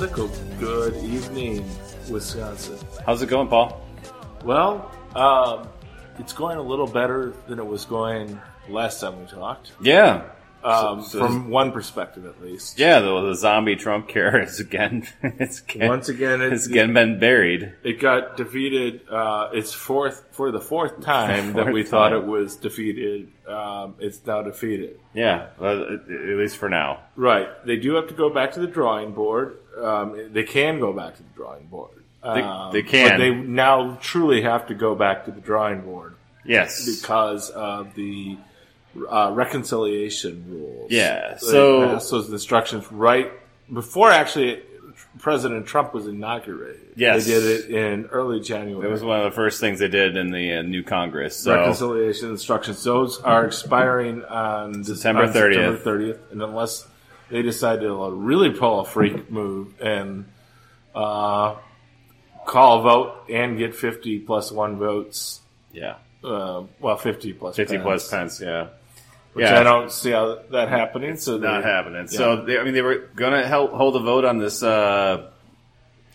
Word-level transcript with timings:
Sickle. 0.00 0.30
Good 0.58 0.96
evening, 1.04 1.62
Wisconsin. 2.08 2.78
How's 3.04 3.20
it 3.20 3.26
going, 3.26 3.48
Paul? 3.48 3.86
Well, 4.42 4.90
um, 5.14 5.68
it's 6.18 6.32
going 6.32 6.56
a 6.56 6.62
little 6.62 6.86
better 6.86 7.34
than 7.48 7.58
it 7.58 7.66
was 7.66 7.84
going 7.84 8.40
last 8.70 9.02
time 9.02 9.20
we 9.20 9.26
talked. 9.26 9.72
Yeah. 9.82 10.22
Um, 10.62 11.02
So- 11.02 11.18
so- 11.20 11.26
from 11.26 11.50
one 11.50 11.72
perspective, 11.72 12.26
at 12.26 12.42
least. 12.42 12.78
Yeah, 12.78 13.00
the, 13.00 13.20
the 13.28 13.34
zombie 13.34 13.76
Trump 13.76 14.08
care 14.08 14.40
is 14.42 14.60
again, 14.60 15.06
it's 15.22 15.60
again, 15.60 15.88
Once 15.88 16.08
again, 16.08 16.42
it, 16.42 16.52
it's 16.52 16.66
again 16.66 16.92
been 16.92 17.18
buried. 17.18 17.72
it 17.82 18.00
got 18.00 18.36
defeated. 18.36 19.00
Uh, 19.10 19.48
it's 19.52 19.72
fourth 19.72 20.24
for 20.32 20.50
the 20.50 20.60
fourth 20.60 21.00
time 21.04 21.54
that 21.54 21.62
Fourth 21.64 21.74
we 21.74 21.82
thought 21.82 22.12
it 22.12 22.24
was 22.24 22.56
defeated. 22.56 23.28
Um, 23.46 23.94
it's 23.98 24.24
now 24.26 24.42
defeated. 24.42 25.00
Yeah, 25.14 25.46
well, 25.58 25.82
at 25.94 26.08
least 26.08 26.56
for 26.58 26.68
now. 26.68 27.00
Right. 27.16 27.48
They 27.66 27.76
do 27.76 27.94
have 27.94 28.06
to 28.08 28.14
go 28.14 28.30
back 28.30 28.52
to 28.52 28.60
the 28.60 28.66
drawing 28.68 29.12
board. 29.12 29.56
Um, 29.80 30.32
they 30.32 30.44
can 30.44 30.78
go 30.78 30.92
back 30.92 31.16
to 31.16 31.22
the 31.22 31.28
drawing 31.34 31.66
board. 31.66 31.90
They- 32.22 32.42
Um, 32.42 32.70
they 32.72 32.82
can. 32.82 33.10
But 33.12 33.18
they 33.18 33.30
now 33.30 33.96
truly 34.00 34.42
have 34.42 34.66
to 34.66 34.74
go 34.74 34.94
back 34.94 35.24
to 35.24 35.30
the 35.30 35.40
drawing 35.40 35.80
board 35.80 36.14
Yes. 36.44 36.84
because 37.00 37.48
of 37.50 37.94
the 37.94 38.36
uh, 39.08 39.30
reconciliation 39.32 40.44
rules. 40.48 40.90
Yeah, 40.90 41.36
so- 41.36 41.98
those 41.98 42.30
instructions 42.30 42.90
right 42.92 43.30
before 43.72 44.10
actually 44.10 44.62
President 45.18 45.66
Trump 45.66 45.92
was 45.94 46.06
inaugurated. 46.06 46.92
Yes. 46.96 47.26
They 47.26 47.32
did 47.32 47.44
it 47.44 47.70
in 47.70 48.06
early 48.06 48.40
January. 48.40 48.86
It 48.86 48.90
was 48.90 49.02
one 49.02 49.18
of 49.18 49.24
the 49.24 49.34
first 49.34 49.60
things 49.60 49.78
they 49.78 49.88
did 49.88 50.16
in 50.16 50.30
the 50.30 50.54
uh, 50.54 50.62
new 50.62 50.82
Congress. 50.82 51.36
So 51.36 51.54
reconciliation 51.54 52.30
instructions. 52.30 52.82
Those 52.84 53.20
are 53.20 53.44
expiring 53.46 54.24
on 54.24 54.84
September 54.84 55.26
30th. 55.26 55.32
September 55.54 55.78
30th, 55.78 56.18
and 56.32 56.42
unless 56.42 56.86
they 57.30 57.42
decide 57.42 57.80
to 57.80 58.02
uh, 58.02 58.08
really 58.10 58.50
pull 58.50 58.80
a 58.80 58.84
freak 58.84 59.30
move 59.30 59.80
and 59.80 60.26
uh, 60.94 61.56
call 62.46 62.80
a 62.80 62.82
vote 62.82 63.14
and 63.30 63.58
get 63.58 63.74
50 63.74 64.20
plus 64.20 64.50
one 64.52 64.78
votes, 64.78 65.40
yeah, 65.72 65.96
uh, 66.24 66.64
well, 66.80 66.96
50 66.96 67.32
plus 67.34 67.56
50 67.56 67.74
Pence, 67.76 67.82
plus 67.84 68.10
Pence. 68.10 68.40
Yeah, 68.40 68.68
which 69.32 69.46
yeah. 69.46 69.60
I 69.60 69.62
don't 69.62 69.92
see 69.92 70.10
how 70.10 70.40
that 70.50 70.68
happening. 70.68 71.16
So 71.16 71.38
not 71.38 71.64
happening. 71.64 72.08
So 72.08 72.44
they, 72.44 72.58
I 72.58 72.64
mean, 72.64 72.74
they 72.74 72.82
were 72.82 73.08
going 73.14 73.32
to 73.32 73.46
help 73.46 73.72
hold 73.72 73.96
a 73.96 74.00
vote 74.00 74.24
on 74.24 74.38
this 74.38 74.62
uh, 74.62 75.30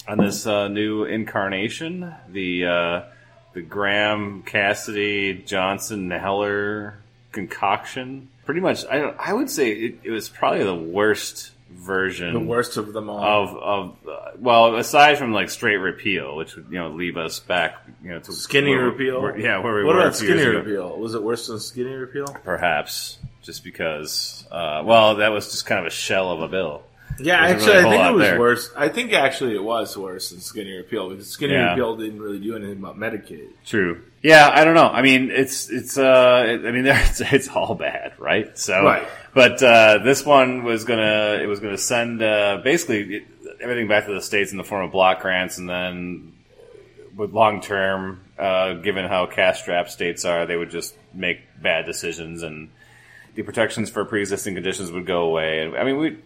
on 0.08 0.17
this 0.17 0.45
uh, 0.45 0.67
new 0.67 1.05
incarnation, 1.05 2.13
the 2.30 2.66
uh, 2.66 3.02
the 3.53 3.61
Graham 3.61 4.43
Cassidy 4.43 5.33
Johnson 5.45 6.11
Heller 6.11 6.97
concoction. 7.31 8.30
Pretty 8.45 8.61
much, 8.61 8.86
I 8.86 8.99
I 8.99 9.33
would 9.33 9.49
say 9.49 9.71
it, 9.71 9.99
it 10.03 10.11
was 10.11 10.30
probably 10.30 10.63
the 10.63 10.75
worst 10.75 11.52
version 11.71 12.33
the 12.33 12.39
worst 12.39 12.77
of 12.77 12.94
them 12.94 13.09
all. 13.09 13.23
of 13.23 13.58
of 13.58 13.97
uh, 14.08 14.31
well, 14.38 14.75
aside 14.75 15.17
from 15.17 15.33
like 15.33 15.49
straight 15.49 15.77
repeal, 15.77 16.35
which 16.35 16.55
would 16.55 16.67
you 16.69 16.77
know 16.77 16.89
leave 16.89 17.17
us 17.17 17.39
back 17.39 17.75
you 18.03 18.09
know 18.11 18.19
to 18.19 18.31
Skinny 18.33 18.71
where- 18.75 18.85
repeal? 18.85 19.21
where- 19.21 19.38
yeah, 19.38 19.59
where 19.59 19.73
we 19.75 19.83
what 19.83 19.95
were 19.95 20.02
about 20.02 20.16
a 20.16 20.17
few 20.17 20.27
years 20.30 20.41
skinny 20.41 20.55
repeal? 20.55 20.97
Was 20.97 21.16
it 21.16 21.23
worse 21.23 21.47
than 21.47 21.59
skinny 21.59 21.93
repeal? 21.93 22.25
Perhaps 22.43 23.17
just 23.41 23.63
because, 23.63 24.47
uh, 24.52 24.81
well, 24.86 25.16
that 25.17 25.31
was 25.31 25.52
just 25.52 25.66
kind 25.67 25.80
of 25.80 25.86
a 25.86 25.91
shell 25.91 26.31
of 26.31 26.41
a 26.41 26.47
bill. 26.47 26.81
Yeah, 27.19 27.36
actually, 27.38 27.76
really 27.76 27.86
I 27.86 27.89
think 27.92 28.09
it 28.09 28.14
was 28.15 28.21
there. 28.27 28.39
worse. 28.39 28.71
I 28.76 28.89
think 28.89 29.14
actually 29.14 29.55
it 29.55 29.64
was 29.64 29.95
worse 29.95 30.32
than 30.32 30.39
skinny 30.42 30.76
repeal 30.76 31.09
because 31.09 31.30
skinny 31.30 31.53
Yeah. 31.53 31.70
repeal 31.70 31.95
didn't 31.95 32.20
really 32.21 32.39
do 32.39 32.55
anything 32.55 32.77
about 32.80 32.97
Medicaid. 32.97 33.49
True. 33.65 34.02
Yeah, 34.21 34.49
I 34.53 34.65
don't 34.65 34.73
know. 34.73 34.87
I 34.89 35.02
mean, 35.03 35.30
it's 35.32 35.70
it's. 35.70 35.97
Uh, 35.97 36.59
I 36.65 36.71
mean, 36.71 36.86
it's, 36.87 37.21
it's 37.21 37.47
all 37.47 37.76
bad, 37.76 38.14
right? 38.17 38.58
So, 38.58 38.83
Right. 38.83 39.08
But 39.35 39.61
uh, 39.61 39.97
this 39.97 40.25
one 40.25 40.63
was 40.63 40.85
gonna 40.85 41.39
it 41.43 41.45
was 41.45 41.59
gonna 41.59 41.77
send 41.77 42.23
uh, 42.23 42.61
basically 42.63 43.25
everything 43.61 43.89
back 43.89 44.05
to 44.05 44.13
the 44.13 44.21
states 44.21 44.53
in 44.53 44.57
the 44.57 44.63
form 44.63 44.85
of 44.85 44.93
block 44.93 45.21
grants, 45.21 45.57
and 45.57 45.69
then 45.69 46.31
with 47.17 47.33
long 47.33 47.59
term, 47.59 48.21
uh, 48.39 48.75
given 48.75 49.05
how 49.05 49.25
cash 49.25 49.61
strapped 49.61 49.91
states 49.91 50.23
are, 50.23 50.45
they 50.45 50.55
would 50.55 50.69
just 50.69 50.95
make 51.13 51.39
bad 51.61 51.85
decisions, 51.85 52.43
and 52.43 52.69
the 53.35 53.43
protections 53.43 53.89
for 53.89 54.05
pre 54.05 54.21
existing 54.21 54.55
conditions 54.55 54.89
would 54.89 55.05
go 55.05 55.23
away. 55.23 55.63
And 55.63 55.75
I 55.75 55.83
mean, 55.83 55.97
we 55.97 56.17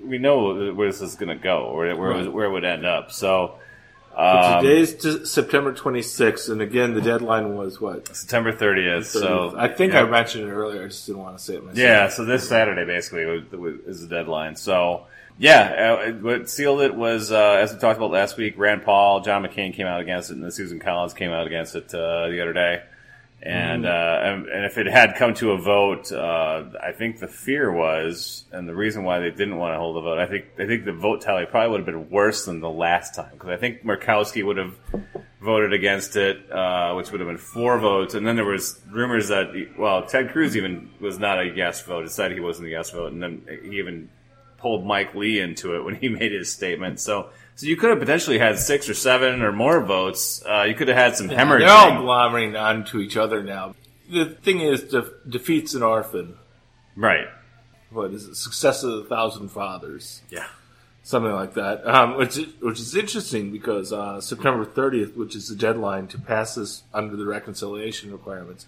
we 0.00 0.18
know 0.18 0.72
where 0.72 0.86
this 0.86 1.00
is 1.00 1.16
going 1.16 1.36
to 1.36 1.42
go, 1.42 1.74
where 1.74 1.96
where, 1.96 2.10
Right. 2.10 2.32
where 2.32 2.44
it 2.44 2.52
would 2.52 2.64
end 2.64 2.86
up. 2.86 3.10
So. 3.10 3.56
Um, 4.14 4.62
Today's 4.62 4.94
t- 4.94 5.24
September 5.24 5.72
26th, 5.72 6.50
and 6.50 6.60
again, 6.60 6.94
the 6.94 7.00
deadline 7.00 7.56
was 7.56 7.80
what? 7.80 8.14
September 8.14 8.52
30th. 8.52 9.06
So 9.06 9.54
I 9.56 9.68
think 9.68 9.94
yeah. 9.94 10.02
I 10.02 10.04
mentioned 10.04 10.44
it 10.44 10.52
earlier. 10.52 10.84
I 10.84 10.88
just 10.88 11.06
didn't 11.06 11.22
want 11.22 11.38
to 11.38 11.42
say 11.42 11.54
it 11.54 11.64
myself. 11.64 11.78
Yeah, 11.78 12.08
so 12.08 12.24
this 12.24 12.48
Saturday 12.48 12.84
basically 12.84 13.22
is 13.22 14.02
the 14.02 14.08
deadline. 14.08 14.56
So 14.56 15.06
yeah, 15.38 15.96
uh, 16.08 16.12
what 16.12 16.48
sealed 16.50 16.82
it 16.82 16.94
was 16.94 17.32
uh, 17.32 17.52
as 17.54 17.72
we 17.72 17.78
talked 17.80 17.96
about 17.96 18.10
last 18.10 18.36
week. 18.36 18.54
Rand 18.58 18.82
Paul, 18.84 19.22
John 19.22 19.42
McCain 19.42 19.72
came 19.74 19.86
out 19.86 20.00
against 20.00 20.30
it, 20.30 20.34
and 20.34 20.44
then 20.44 20.50
Susan 20.50 20.78
Collins 20.78 21.14
came 21.14 21.30
out 21.30 21.46
against 21.46 21.74
it 21.74 21.94
uh, 21.94 22.28
the 22.28 22.40
other 22.42 22.52
day. 22.52 22.82
And, 23.44 23.86
uh, 23.86 24.20
and 24.22 24.46
and 24.46 24.64
if 24.64 24.78
it 24.78 24.86
had 24.86 25.16
come 25.16 25.34
to 25.34 25.50
a 25.50 25.58
vote, 25.58 26.12
uh, 26.12 26.62
I 26.80 26.92
think 26.92 27.18
the 27.18 27.26
fear 27.26 27.72
was, 27.72 28.44
and 28.52 28.68
the 28.68 28.74
reason 28.74 29.02
why 29.02 29.18
they 29.18 29.30
didn't 29.30 29.56
want 29.56 29.74
to 29.74 29.78
hold 29.78 29.96
a 29.96 30.00
vote, 30.00 30.18
I 30.20 30.26
think 30.26 30.44
I 30.60 30.66
think 30.66 30.84
the 30.84 30.92
vote 30.92 31.22
tally 31.22 31.44
probably 31.46 31.70
would 31.70 31.80
have 31.80 31.86
been 31.86 32.08
worse 32.08 32.44
than 32.44 32.60
the 32.60 32.70
last 32.70 33.16
time 33.16 33.30
because 33.32 33.48
I 33.48 33.56
think 33.56 33.84
Murkowski 33.84 34.46
would 34.46 34.58
have 34.58 34.76
voted 35.40 35.72
against 35.72 36.14
it, 36.14 36.52
uh, 36.52 36.94
which 36.94 37.10
would 37.10 37.20
have 37.20 37.28
been 37.28 37.36
four 37.36 37.80
votes. 37.80 38.14
And 38.14 38.24
then 38.24 38.36
there 38.36 38.44
was 38.44 38.80
rumors 38.88 39.26
that, 39.28 39.48
well, 39.76 40.06
Ted 40.06 40.30
Cruz 40.30 40.56
even 40.56 40.90
was 41.00 41.18
not 41.18 41.40
a 41.40 41.52
yes 41.52 41.82
vote. 41.82 42.04
Decided 42.04 42.36
he 42.36 42.40
wasn't 42.40 42.68
a 42.68 42.70
yes 42.70 42.90
vote, 42.90 43.12
and 43.12 43.20
then 43.20 43.42
he 43.64 43.78
even 43.78 44.08
pulled 44.62 44.86
Mike 44.86 45.14
Lee 45.14 45.38
into 45.40 45.76
it 45.76 45.84
when 45.84 45.96
he 45.96 46.08
made 46.20 46.32
his 46.32 46.50
statement. 46.50 47.00
So, 47.00 47.28
so 47.56 47.66
you 47.66 47.76
could 47.76 47.90
have 47.90 47.98
potentially 47.98 48.38
had 48.38 48.58
six 48.58 48.88
or 48.88 48.94
seven 48.94 49.42
or 49.42 49.52
more 49.52 49.80
votes. 49.84 50.42
Uh, 50.48 50.62
you 50.62 50.74
could 50.74 50.88
have 50.88 50.96
had 50.96 51.16
some 51.16 51.28
hemorrhaging. 51.28 51.58
They're 51.60 51.68
all 51.68 52.02
glomering 52.02 52.58
onto 52.60 52.98
each 53.00 53.16
other 53.18 53.42
now. 53.42 53.74
The 54.10 54.24
thing 54.26 54.60
is, 54.60 54.84
de- 54.84 55.10
defeats 55.28 55.74
an 55.74 55.82
orphan. 55.82 56.36
right? 56.96 57.26
What 57.90 58.12
is 58.14 58.26
it? 58.26 58.36
Success 58.36 58.82
of 58.84 58.92
a 58.92 59.04
thousand 59.04 59.50
fathers. 59.50 60.22
Yeah. 60.30 60.46
Something 61.02 61.32
like 61.32 61.54
that. 61.54 61.86
Um, 61.86 62.16
which, 62.16 62.38
is- 62.38 62.54
which 62.60 62.78
is 62.80 62.94
interesting 62.96 63.52
because 63.52 63.92
uh, 63.92 64.20
September 64.20 64.64
30th, 64.64 65.14
which 65.16 65.36
is 65.36 65.48
the 65.48 65.56
deadline 65.56 66.06
to 66.08 66.18
pass 66.18 66.54
this 66.54 66.84
under 66.94 67.16
the 67.16 67.26
reconciliation 67.26 68.10
requirements, 68.12 68.66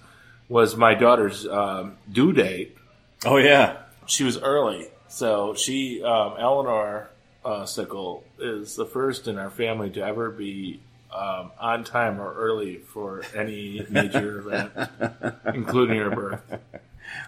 was 0.49 0.76
my 0.76 0.94
daughter's 0.94 1.47
um, 1.47 1.97
due 2.12 2.32
date. 2.32 2.76
Oh 3.25 3.38
yeah. 3.38 3.78
she 4.06 4.25
was 4.25 4.37
early. 4.38 4.88
So 5.15 5.55
she, 5.55 6.03
um, 6.03 6.35
Eleanor 6.41 7.09
uh, 7.45 7.67
Sickle, 7.67 8.25
is 8.41 8.75
the 8.75 8.85
first 8.85 9.29
in 9.29 9.39
our 9.39 9.49
family 9.49 9.91
to 9.91 10.01
ever 10.05 10.29
be 10.29 10.81
um, 11.15 11.53
on 11.61 11.85
time 11.85 12.21
or 12.21 12.35
early 12.35 12.79
for 12.79 13.23
any 13.33 13.87
major 13.89 14.39
event, 14.45 14.73
including 15.55 15.99
her 15.99 16.11
birth. 16.11 16.41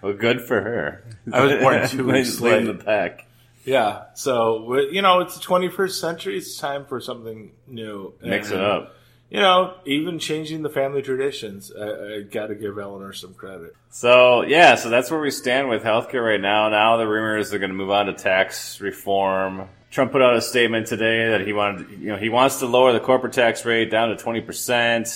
Well, 0.03 0.15
good 0.15 0.41
for 0.43 0.61
her. 0.61 1.05
I 1.33 1.41
was 1.45 1.53
born 1.63 1.89
two 1.89 2.07
weeks 2.13 2.41
late. 2.41 2.65
the 2.65 2.75
pack. 2.75 3.25
Yeah. 3.65 4.07
So 4.15 4.79
you 4.81 5.01
know, 5.03 5.21
it's 5.21 5.39
the 5.39 5.45
21st 5.45 5.93
century. 6.01 6.39
It's 6.39 6.57
time 6.57 6.87
for 6.87 7.01
something 7.01 7.53
new. 7.69 8.15
Mix 8.21 8.51
it 8.51 8.55
And, 8.55 8.65
up. 8.65 8.97
You 9.29 9.41
know, 9.41 9.75
even 9.85 10.19
changing 10.21 10.63
the 10.63 10.71
family 10.71 11.03
traditions. 11.03 11.73
I, 11.77 11.85
I 11.85 12.21
got 12.23 12.47
to 12.47 12.55
give 12.55 12.79
Eleanor 12.79 13.13
some 13.13 13.35
credit. 13.35 13.75
So 13.91 14.43
yeah, 14.43 14.77
so 14.77 14.89
that's 14.89 15.11
where 15.11 15.21
we 15.21 15.31
stand 15.31 15.69
with 15.69 15.83
healthcare 15.83 16.25
right 16.25 16.41
now. 16.41 16.69
Now 16.69 16.97
the 16.97 17.09
rumors 17.09 17.53
are 17.53 17.59
going 17.59 17.71
to 17.71 17.77
move 17.77 17.91
on 17.91 18.07
to 18.07 18.13
tax 18.13 18.81
reform. 18.81 19.69
Trump 19.91 20.13
put 20.13 20.23
out 20.23 20.37
a 20.37 20.43
statement 20.43 20.87
today 20.87 21.31
that 21.31 21.47
he 21.47 21.53
wanted, 21.53 21.91
you 21.99 22.09
know, 22.09 22.17
he 22.17 22.29
wants 22.29 22.59
to 22.59 22.67
lower 22.67 22.93
the 22.93 23.01
corporate 23.01 23.33
tax 23.33 23.65
rate 23.65 23.91
down 23.91 24.11
to 24.11 24.17
twenty 24.17 24.41
percent. 24.41 25.09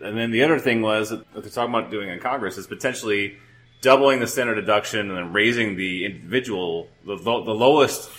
And 0.00 0.18
then 0.18 0.30
the 0.30 0.42
other 0.42 0.58
thing 0.58 0.82
was 0.82 1.10
that 1.10 1.24
they're 1.32 1.42
talking 1.44 1.72
about 1.72 1.90
doing 1.90 2.08
in 2.10 2.18
Congress 2.18 2.58
is 2.58 2.66
potentially 2.66 3.38
doubling 3.80 4.20
the 4.20 4.26
standard 4.26 4.56
deduction 4.56 5.08
and 5.08 5.16
then 5.16 5.32
raising 5.32 5.76
the 5.76 6.04
individual 6.04 6.88
the, 7.06 7.16
the 7.16 7.30
lowest 7.30 8.10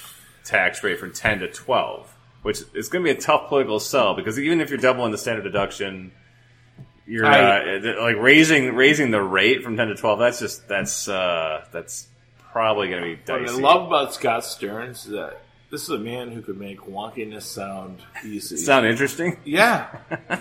tax 0.44 0.84
rate 0.84 1.00
from 1.00 1.12
ten 1.12 1.40
to 1.40 1.52
twelve, 1.52 2.15
which 2.46 2.62
is 2.76 2.90
going 2.90 3.04
to 3.04 3.12
be 3.12 3.18
a 3.18 3.20
tough 3.20 3.50
political 3.50 3.80
sell 3.80 4.14
because 4.14 4.38
even 4.38 4.62
if 4.62 4.70
you're 4.70 4.78
doubling 4.78 5.12
the 5.12 5.18
standard 5.18 5.42
deduction, 5.42 6.12
you're 7.08 7.26
I- 7.26 7.78
uh, 7.78 8.02
like 8.04 8.18
raising 8.18 8.76
raising 8.76 9.10
the 9.10 9.20
rate 9.20 9.64
from 9.64 9.78
ten 9.78 9.88
to 9.88 9.96
twelve. 9.96 10.20
That's 10.20 10.40
just 10.40 10.68
that's 10.68 11.10
uh, 11.10 11.66
that's 11.72 12.08
probably 12.52 12.90
going 12.90 13.02
to 13.02 13.16
be 13.16 13.32
What 13.32 13.50
I 13.50 13.52
love 13.52 13.88
about 13.88 14.14
Scott 14.14 14.46
Stearns 14.46 15.08
is 15.08 15.14
that 15.14 15.42
this 15.72 15.84
is 15.84 15.90
a 15.90 15.98
man 15.98 16.32
who 16.32 16.42
could 16.42 16.58
make 16.58 16.80
wonkiness 16.82 17.42
sound 17.44 18.00
easy. 18.24 18.58
Sound 18.58 18.86
interesting? 18.86 19.38
Yeah, 19.44 19.88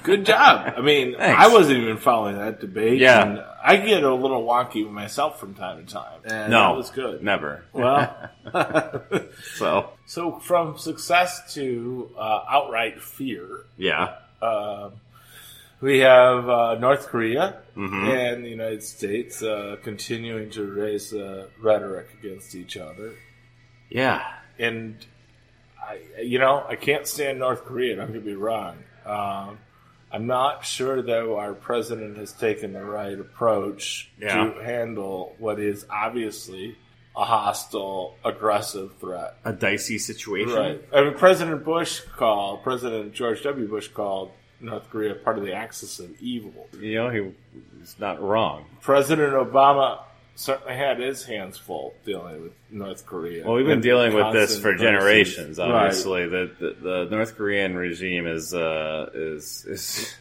good 0.03 0.25
job. 0.27 0.75
I 0.77 0.81
mean, 0.81 1.15
Thanks. 1.19 1.43
I 1.43 1.49
wasn't 1.53 1.79
even 1.81 1.97
following 1.97 2.37
that 2.37 2.61
debate. 2.61 2.99
Yeah. 3.01 3.23
and 3.27 3.45
I 3.65 3.77
get 3.77 4.03
a 4.05 4.15
little 4.15 4.45
wonky 4.45 4.89
myself 4.91 5.41
from 5.41 5.55
time 5.55 5.85
to 5.85 5.93
time, 5.93 6.21
and 6.25 6.51
No, 6.51 6.69
that 6.73 6.77
was 6.77 6.91
good. 6.91 7.23
Never. 7.23 7.65
Well, 7.73 8.31
So 9.57 9.91
so 10.07 10.39
from 10.41 10.79
success 10.79 11.55
to 11.55 12.11
uh, 12.19 12.41
outright 12.49 13.01
fear, 13.01 13.65
yeah, 13.77 14.17
um, 14.43 14.93
We 15.81 15.99
have 16.01 16.49
uh, 16.49 16.75
North 16.79 17.07
Korea 17.09 17.57
Mhm. 17.77 18.09
and 18.09 18.45
the 18.45 18.49
United 18.49 18.83
States 18.83 19.43
uh, 19.43 19.77
continuing 19.83 20.51
to 20.51 20.63
raise 20.65 21.13
uh, 21.13 21.49
rhetoric 21.61 22.09
against 22.21 22.55
each 22.55 22.77
other. 22.77 23.15
Yeah. 23.91 24.23
And 24.59 25.05
I, 25.89 26.21
you 26.23 26.39
know, 26.39 26.65
I 26.69 26.77
can't 26.77 27.07
stand 27.07 27.39
North 27.39 27.65
Korea. 27.65 27.97
Don't 27.97 28.13
get 28.13 28.25
be 28.25 28.35
wrong. 28.35 28.77
Um, 29.05 29.59
I'm 30.13 30.27
not 30.27 30.65
sure 30.65 31.03
though 31.03 31.39
our 31.39 31.55
president 31.55 32.17
has 32.19 32.33
taken 32.33 32.73
the 32.73 32.85
right 32.85 33.19
approach 33.19 34.11
Yeah. 34.21 34.53
to 34.55 34.63
handle 34.63 35.35
what 35.39 35.59
is 35.59 35.85
obviously 35.91 36.77
a 37.17 37.25
hostile, 37.25 38.17
aggressive 38.25 38.93
threat. 39.01 39.37
A 39.45 39.53
dicey 39.53 39.99
situation. 39.99 40.55
Right. 40.55 40.85
I 40.93 41.03
mean, 41.05 41.15
President 41.15 41.65
Bush 41.65 42.01
called 42.17 42.63
President 42.63 43.13
George 43.13 43.43
W. 43.43 43.69
Bush 43.69 43.89
called 43.89 44.31
North 44.61 44.89
Korea 44.91 45.15
part 45.15 45.37
of 45.39 45.45
the 45.45 45.53
axis 45.53 45.99
of 46.01 46.11
evil. 46.21 46.69
You 46.81 46.95
know, 46.95 47.11
he, 47.11 47.31
he's 47.79 47.97
not 47.99 48.23
wrong. 48.23 48.65
President 48.81 49.33
Obama 49.35 50.01
certainly 50.37 50.75
had 50.77 50.99
his 50.99 51.25
hands 51.25 51.57
full 51.59 51.95
dealing 52.05 52.43
with 52.43 52.53
North 52.71 53.07
Korea. 53.07 53.45
Well, 53.45 53.55
we've 53.55 53.67
been 53.67 53.81
dealing 53.81 54.15
with 54.15 54.33
this 54.33 54.59
for 54.59 54.75
generations. 54.75 55.59
Right. 55.59 55.71
Obviously, 55.71 56.27
the, 56.29 56.51
the 56.59 57.05
the 57.07 57.09
North 57.11 57.37
Korean 57.37 57.77
regime 57.77 58.27
is 58.27 58.53
uh, 58.55 59.11
is 59.15 59.65
is 59.67 60.15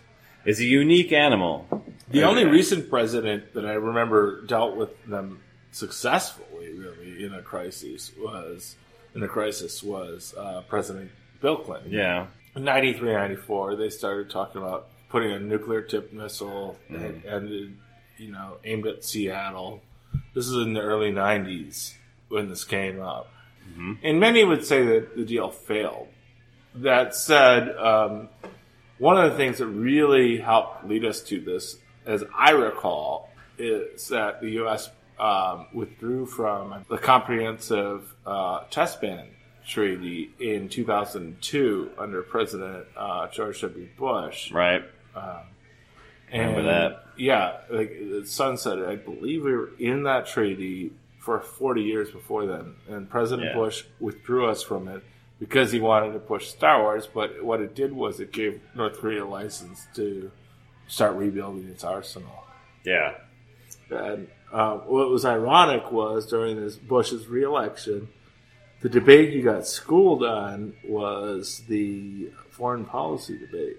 is 0.46 0.60
a 0.60 0.66
unique 0.66 1.12
animal. 1.12 1.84
The 2.10 2.24
only 2.24 2.46
recent 2.46 2.90
president 2.90 3.54
that 3.54 3.66
I 3.66 3.74
remember 3.74 4.42
dealt 4.46 4.76
with 4.76 4.90
them 5.06 5.42
successfully, 5.72 6.74
really, 6.74 7.24
in 7.24 7.34
a 7.34 7.42
crisis 7.42 8.12
was 8.18 8.76
in 9.16 9.24
a 9.24 9.28
crisis 9.28 9.82
was 9.84 10.34
uh, 10.38 10.62
President 10.68 11.12
Bill 11.42 11.58
Clinton. 11.58 11.92
Yeah. 11.92 12.28
In 12.56 12.64
93, 12.64 13.14
94, 13.14 13.76
they 13.76 13.90
started 13.90 14.30
talking 14.30 14.62
about 14.62 14.88
putting 15.10 15.32
a 15.32 15.40
nuclear 15.40 15.82
tipped 15.82 16.14
missile 16.14 16.78
Mm-hmm. 16.92 17.04
and, 17.04 17.26
and 17.26 17.78
you 18.18 18.32
know 18.32 18.58
aimed 18.64 18.86
at 18.86 19.04
Seattle. 19.04 19.82
This 20.34 20.48
is 20.48 20.56
in 20.66 20.74
the 20.74 20.82
early 20.82 21.12
90s 21.12 21.94
when 22.30 22.50
this 22.50 22.64
came 22.64 23.02
up, 23.02 23.30
Mm-hmm. 23.72 23.94
and 24.04 24.20
many 24.20 24.44
would 24.44 24.66
say 24.66 24.86
that 24.86 25.16
the 25.16 25.24
deal 25.24 25.50
failed. 25.50 26.08
That 26.76 27.16
said, 27.16 27.70
um, 27.78 28.28
one 28.98 29.18
of 29.18 29.32
the 29.32 29.38
things 29.38 29.60
that 29.60 29.68
really 29.68 30.38
helped 30.38 30.86
lead 30.86 31.06
us 31.06 31.22
to 31.24 31.40
this, 31.40 31.78
as 32.06 32.24
I 32.38 32.52
recall, 32.52 33.30
is 33.58 34.08
that 34.10 34.42
the 34.42 34.50
U.S. 34.64 34.90
Um, 35.20 35.68
withdrew 35.74 36.26
from 36.26 36.84
the 36.90 36.98
comprehensive 36.98 38.14
uh, 38.26 38.64
test 38.70 39.00
ban 39.00 39.28
treaty 39.66 40.32
in 40.40 40.68
2002 40.68 41.92
under 41.98 42.22
President 42.24 42.86
uh, 42.98 43.28
George 43.30 43.62
W. 43.62 43.88
Bush. 43.98 44.52
Right. 44.52 44.84
And, 46.32 46.56
Remember 46.56 46.64
that. 46.72 47.06
Yeah, 47.18 47.58
like 47.70 47.92
it 47.92 48.24
sunsetted. 48.24 48.88
I 48.88 48.96
believe 48.96 49.44
we 49.44 49.52
were 49.54 49.70
in 49.78 50.04
that 50.04 50.26
treaty 50.26 50.92
for 51.20 51.40
40 51.40 51.82
years 51.84 52.10
before 52.12 52.46
then, 52.48 52.76
and 52.90 53.10
President 53.10 53.50
Yeah. 53.50 53.56
Bush 53.56 53.84
withdrew 54.00 54.48
us 54.48 54.64
from 54.64 54.88
it 54.88 55.04
because 55.40 55.72
he 55.72 55.80
wanted 55.80 56.14
to 56.14 56.20
push 56.20 56.48
Star 56.48 56.82
Wars. 56.82 57.08
But 57.08 57.44
what 57.44 57.62
it 57.62 57.76
did 57.76 57.94
was 57.94 58.20
it 58.20 58.32
gave 58.32 58.62
North 58.76 59.00
Korea 59.00 59.24
a 59.24 59.28
license 59.28 59.88
to 59.96 60.32
start 60.88 61.16
rebuilding 61.16 61.68
its 61.70 61.84
arsenal. 61.84 62.44
Yeah. 62.84 63.14
And 63.90 64.28
uh, 64.52 64.78
what 64.78 65.10
was 65.10 65.24
ironic 65.26 65.92
was 65.92 66.26
during 66.26 66.56
this 66.60 66.76
Bush's 66.78 67.28
reelection, 67.28 68.10
the 68.82 68.90
debate 68.90 69.34
he 69.34 69.42
got 69.42 69.66
schooled 69.68 70.24
on 70.24 70.74
was 70.86 71.62
the 71.68 72.32
foreign 72.50 72.86
policy 72.86 73.38
debate 73.38 73.78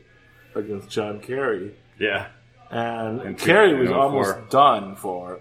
against 0.54 0.88
John 0.88 1.20
Kerry. 1.20 1.74
Yeah. 1.98 2.28
And 2.70 3.20
In 3.22 3.34
Kerry 3.36 3.74
was 3.74 3.88
2004. 3.88 3.96
almost 4.02 4.50
done 4.50 4.96
for 4.96 5.40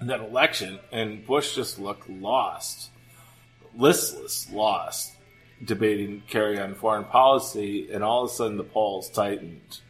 that 0.00 0.20
election, 0.20 0.78
and 0.92 1.26
Bush 1.26 1.54
just 1.54 1.78
looked 1.78 2.08
lost, 2.08 2.90
listless, 3.76 4.50
lost, 4.52 5.12
debating 5.64 6.22
Kerry 6.28 6.58
on 6.58 6.74
foreign 6.74 7.04
policy, 7.04 7.90
and 7.92 8.02
all 8.02 8.24
of 8.24 8.30
a 8.30 8.32
sudden 8.32 8.56
the 8.56 8.64
polls 8.64 9.08
tightened 9.10 9.80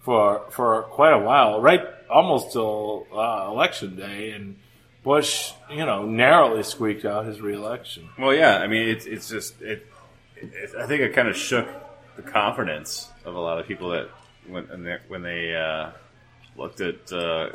for 0.00 0.46
for 0.50 0.82
quite 0.84 1.12
a 1.12 1.18
while, 1.18 1.60
right 1.60 1.82
almost 2.10 2.52
till 2.52 3.06
uh, 3.14 3.46
election 3.48 3.96
day, 3.96 4.30
and 4.30 4.56
Bush, 5.02 5.52
you 5.70 5.84
know, 5.86 6.04
narrowly 6.04 6.62
squeaked 6.62 7.04
out 7.04 7.24
his 7.26 7.40
reelection. 7.40 8.08
Well, 8.18 8.34
yeah. 8.34 8.58
I 8.58 8.66
mean, 8.66 8.88
it's 8.88 9.06
it's 9.06 9.28
just 9.28 9.60
it. 9.62 9.86
it 10.36 10.70
I 10.78 10.86
think 10.86 11.02
it 11.02 11.14
kind 11.14 11.28
of 11.28 11.36
shook 11.36 11.68
the 12.16 12.22
confidence 12.22 13.08
of 13.24 13.34
a 13.34 13.40
lot 13.40 13.58
of 13.58 13.66
people 13.66 13.90
that 13.90 14.08
when 14.48 14.84
they, 14.84 14.96
when 15.08 15.22
they 15.22 15.54
uh, 15.54 15.90
looked 16.56 16.80
at 16.80 17.12
uh, 17.12 17.50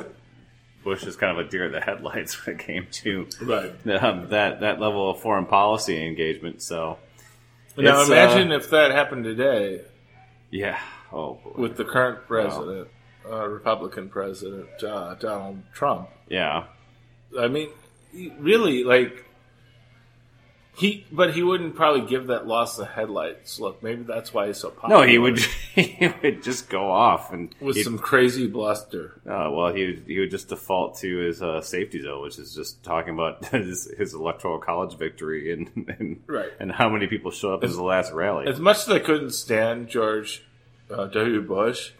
Bush 0.84 1.04
as 1.04 1.16
kind 1.16 1.38
of 1.38 1.46
a 1.46 1.48
deer 1.50 1.66
in 1.66 1.72
the 1.72 1.80
headlights 1.80 2.46
when 2.46 2.56
it 2.56 2.62
came 2.64 2.86
to 2.90 3.26
Right. 3.42 3.72
um, 4.02 4.28
that 4.28 4.60
that 4.60 4.80
level 4.80 5.10
of 5.10 5.20
foreign 5.20 5.46
policy 5.46 6.06
engagement. 6.06 6.62
So 6.62 6.98
Now 7.76 8.00
uh, 8.00 8.06
imagine 8.06 8.52
if 8.52 8.70
that 8.70 8.90
happened 8.92 9.24
today 9.24 9.82
yeah. 10.50 10.78
Oh, 11.12 11.34
boy. 11.44 11.52
with 11.62 11.76
the 11.76 11.84
current 11.84 12.26
president, 12.26 12.88
uh, 13.28 13.46
Republican 13.48 14.08
president 14.08 14.68
uh, 14.82 15.14
Donald 15.16 15.62
Trump. 15.74 16.08
yeah. 16.28 16.64
I 17.38 17.48
mean, 17.48 17.68
really, 18.38 18.84
like 18.84 19.25
he, 20.76 21.06
but 21.10 21.32
he 21.34 21.42
wouldn't 21.42 21.74
probably 21.74 22.02
give 22.06 22.26
that 22.26 22.46
loss 22.46 22.76
the 22.76 22.84
headlights 22.84 23.58
look. 23.58 23.82
Maybe 23.82 24.02
that's 24.02 24.34
why 24.34 24.48
he's 24.48 24.58
so 24.58 24.68
popular. 24.70 25.02
No, 25.06 25.10
he 25.10 25.16
would 25.18 25.38
he 25.74 26.12
would 26.22 26.42
just 26.42 26.68
go 26.68 26.90
off 26.90 27.32
and 27.32 27.54
with 27.60 27.82
some 27.82 27.98
crazy 27.98 28.46
bluster. 28.46 29.18
Oh, 29.26 29.50
well, 29.52 29.74
he 29.74 29.86
would, 29.86 30.02
he 30.06 30.18
would 30.20 30.30
just 30.30 30.48
default 30.48 30.98
to 30.98 31.16
his 31.16 31.42
uh, 31.42 31.62
safety 31.62 32.02
zone, 32.02 32.22
which 32.22 32.38
is 32.38 32.54
just 32.54 32.82
talking 32.82 33.14
about 33.14 33.44
his, 33.52 33.90
his 33.96 34.12
electoral 34.12 34.58
college 34.58 34.96
victory 34.98 35.52
and 35.52 35.94
and, 35.98 36.20
Right. 36.26 36.50
and 36.60 36.70
how 36.70 36.88
many 36.90 37.06
people 37.06 37.30
showed 37.30 37.54
up 37.54 37.64
at 37.64 37.70
the 37.70 37.82
last 37.82 38.12
rally. 38.12 38.46
As 38.46 38.60
much 38.60 38.78
as 38.78 38.88
I 38.90 38.98
couldn't 38.98 39.30
stand 39.30 39.88
George 39.88 40.42
uh, 40.90 41.06
W. 41.06 41.40
Bush, 41.40 41.92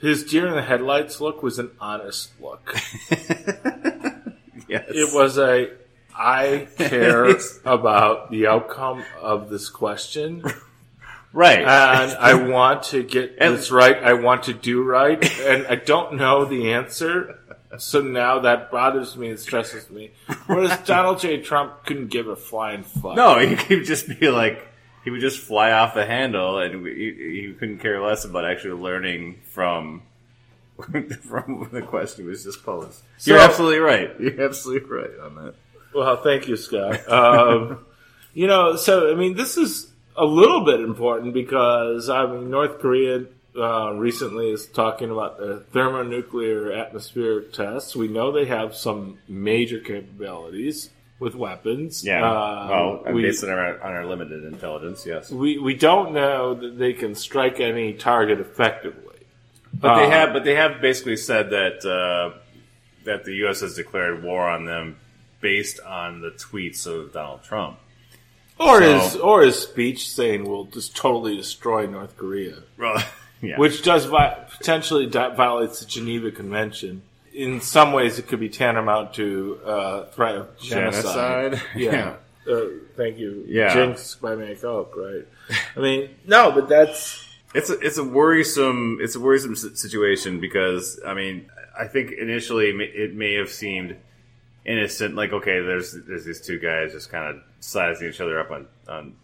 his 0.00 0.22
deer 0.24 0.46
in 0.46 0.54
the 0.54 0.62
headlights 0.62 1.20
look 1.20 1.42
was 1.42 1.58
an 1.58 1.70
honest 1.80 2.30
look. 2.40 2.72
yes. 4.68 4.84
It 4.88 5.12
was 5.14 5.38
a 5.38 5.70
I 6.18 6.68
care 6.78 7.26
about 7.64 8.30
the 8.30 8.46
outcome 8.46 9.04
of 9.20 9.50
this 9.50 9.68
question. 9.68 10.42
right. 11.32 11.58
and 11.60 11.66
I 12.18 12.34
want 12.48 12.84
to 12.84 13.02
get 13.02 13.36
And- 13.38 13.54
this 13.56 13.70
right. 13.70 13.96
I 14.02 14.14
want 14.14 14.44
to 14.44 14.54
do 14.54 14.82
right, 14.82 15.22
and 15.40 15.66
I 15.66 15.74
don't 15.76 16.14
know 16.14 16.44
the 16.44 16.72
answer. 16.72 17.38
So 17.78 18.00
now 18.00 18.38
that 18.40 18.70
bothers 18.70 19.16
me. 19.18 19.28
and 19.30 19.38
stresses 19.38 19.90
me. 19.90 20.12
Whereas 20.46 20.78
Donald 20.86 21.20
J. 21.20 21.42
Trump 21.42 21.84
couldn't 21.84 22.08
give 22.08 22.26
a 22.28 22.36
flying 22.36 22.84
fuck. 22.84 23.16
no, 23.16 23.38
he 23.38 23.54
could 23.56 23.84
just 23.84 24.08
be 24.18 24.30
like 24.30 24.66
he 25.04 25.10
would 25.10 25.20
just 25.20 25.38
fly 25.40 25.72
off 25.72 25.92
the 25.94 26.06
handle, 26.06 26.58
and 26.58 26.86
he, 26.86 26.92
he 27.48 27.54
couldn't 27.58 27.78
care 27.80 28.00
less 28.00 28.24
about 28.24 28.44
actually 28.46 28.80
learning 28.80 29.40
from 29.52 30.02
from 31.22 31.68
the 31.72 31.82
question 31.82 32.26
was 32.26 32.44
just 32.44 32.64
posed. 32.64 33.02
You're 33.24 33.38
So- 33.38 33.44
absolutely 33.44 33.78
right. 33.80 34.10
You're 34.20 34.42
absolutely 34.42 34.88
right 34.90 35.18
on 35.22 35.34
that. 35.36 35.54
Well, 35.96 36.16
thank 36.18 36.46
you, 36.48 36.56
Scott. 36.56 37.08
Um, 37.10 37.84
you 38.34 38.46
know, 38.46 38.76
so 38.76 39.10
I 39.10 39.14
mean, 39.14 39.34
this 39.34 39.56
is 39.56 39.90
a 40.16 40.24
little 40.24 40.64
bit 40.64 40.80
important 40.80 41.32
because 41.32 42.10
I 42.10 42.26
mean, 42.26 42.50
North 42.50 42.78
Korea 42.80 43.24
uh, 43.56 43.92
recently 43.94 44.50
is 44.50 44.66
talking 44.66 45.10
about 45.10 45.38
the 45.38 45.60
thermonuclear 45.72 46.72
atmospheric 46.72 47.52
tests. 47.54 47.96
We 47.96 48.08
know 48.08 48.32
they 48.32 48.44
have 48.44 48.74
some 48.74 49.18
major 49.26 49.78
capabilities 49.80 50.90
with 51.18 51.34
weapons. 51.34 52.04
Yeah. 52.04 52.22
Uh, 52.30 52.66
well, 52.68 53.14
we, 53.14 53.22
based 53.22 53.42
on 53.42 53.48
our, 53.50 53.82
on 53.82 53.92
our 53.94 54.04
limited 54.04 54.44
intelligence, 54.44 55.06
yes. 55.06 55.30
we 55.30 55.56
we 55.58 55.74
don't 55.74 56.12
know 56.12 56.54
that 56.54 56.78
they 56.78 56.92
can 56.92 57.14
strike 57.14 57.58
any 57.58 57.94
target 57.94 58.38
effectively. 58.38 59.02
But 59.72 59.96
they 59.96 60.06
Uh, 60.06 60.10
have, 60.10 60.32
but 60.34 60.44
they 60.44 60.56
have 60.56 60.82
basically 60.82 61.16
said 61.16 61.50
that 61.50 61.84
uh, 61.86 62.38
that 63.04 63.24
the 63.24 63.34
U.S. 63.36 63.60
has 63.60 63.74
declared 63.74 64.22
war 64.22 64.46
on 64.46 64.66
them 64.66 64.96
based 65.40 65.80
on 65.80 66.20
the 66.20 66.30
tweets 66.30 66.86
of 66.86 67.12
Donald 67.12 67.42
Trump. 67.44 67.78
or 68.58 68.80
So- 68.80 68.98
his 68.98 69.16
or 69.16 69.42
his 69.42 69.58
speech 69.58 70.08
saying 70.10 70.44
we'll 70.48 70.64
just 70.64 70.96
totally 70.96 71.36
destroy 71.36 71.86
North 71.86 72.16
Korea. 72.16 72.56
Well, 72.78 73.02
yeah, 73.42 73.58
which 73.58 73.82
does 73.82 74.06
vi- 74.06 74.36
potentially 74.58 75.06
di- 75.06 75.34
violates 75.34 75.80
the 75.80 75.86
Geneva 75.86 76.30
Convention. 76.30 77.02
In 77.34 77.60
some 77.60 77.92
ways, 77.92 78.18
it 78.18 78.28
could 78.28 78.40
be 78.40 78.48
tantamount 78.48 79.12
to 79.14 79.60
uh, 79.64 80.04
threat 80.06 80.36
of 80.36 80.58
genocide. 80.58 81.52
Genocide? 81.52 81.62
Yeah. 81.76 82.14
Uh, 82.50 82.60
thank 82.96 83.18
you. 83.18 83.44
Yeah. 83.48 83.74
Jinx 83.74 84.14
by 84.14 84.36
Make 84.36 84.62
Hope, 84.62 84.94
right? 84.96 85.26
I 85.76 85.80
mean, 85.80 86.10
no, 86.26 86.52
but 86.52 86.68
that's 86.68 87.22
it's 87.54 87.68
a, 87.70 87.78
it's 87.80 87.98
a 87.98 88.04
worrisome 88.04 88.98
it's 89.02 89.16
a 89.16 89.20
worrisome 89.20 89.54
situation 89.56 90.40
because 90.40 90.98
I 91.04 91.12
mean 91.14 91.50
I 91.78 91.86
think 91.88 92.12
initially 92.12 92.70
it 92.70 93.14
may 93.14 93.34
have 93.34 93.50
seemed 93.50 93.96
innocent, 94.66 95.14
like 95.14 95.32
okay, 95.32 95.60
there's 95.60 95.96
there's 96.06 96.24
these 96.24 96.40
two 96.40 96.58
guys 96.58 96.92
just 96.92 97.10
kind 97.10 97.36
of 97.36 97.42
sizing 97.60 98.08
each 98.08 98.20
other 98.20 98.38
up 98.38 98.50
on 98.50 98.66
on. 98.88 99.16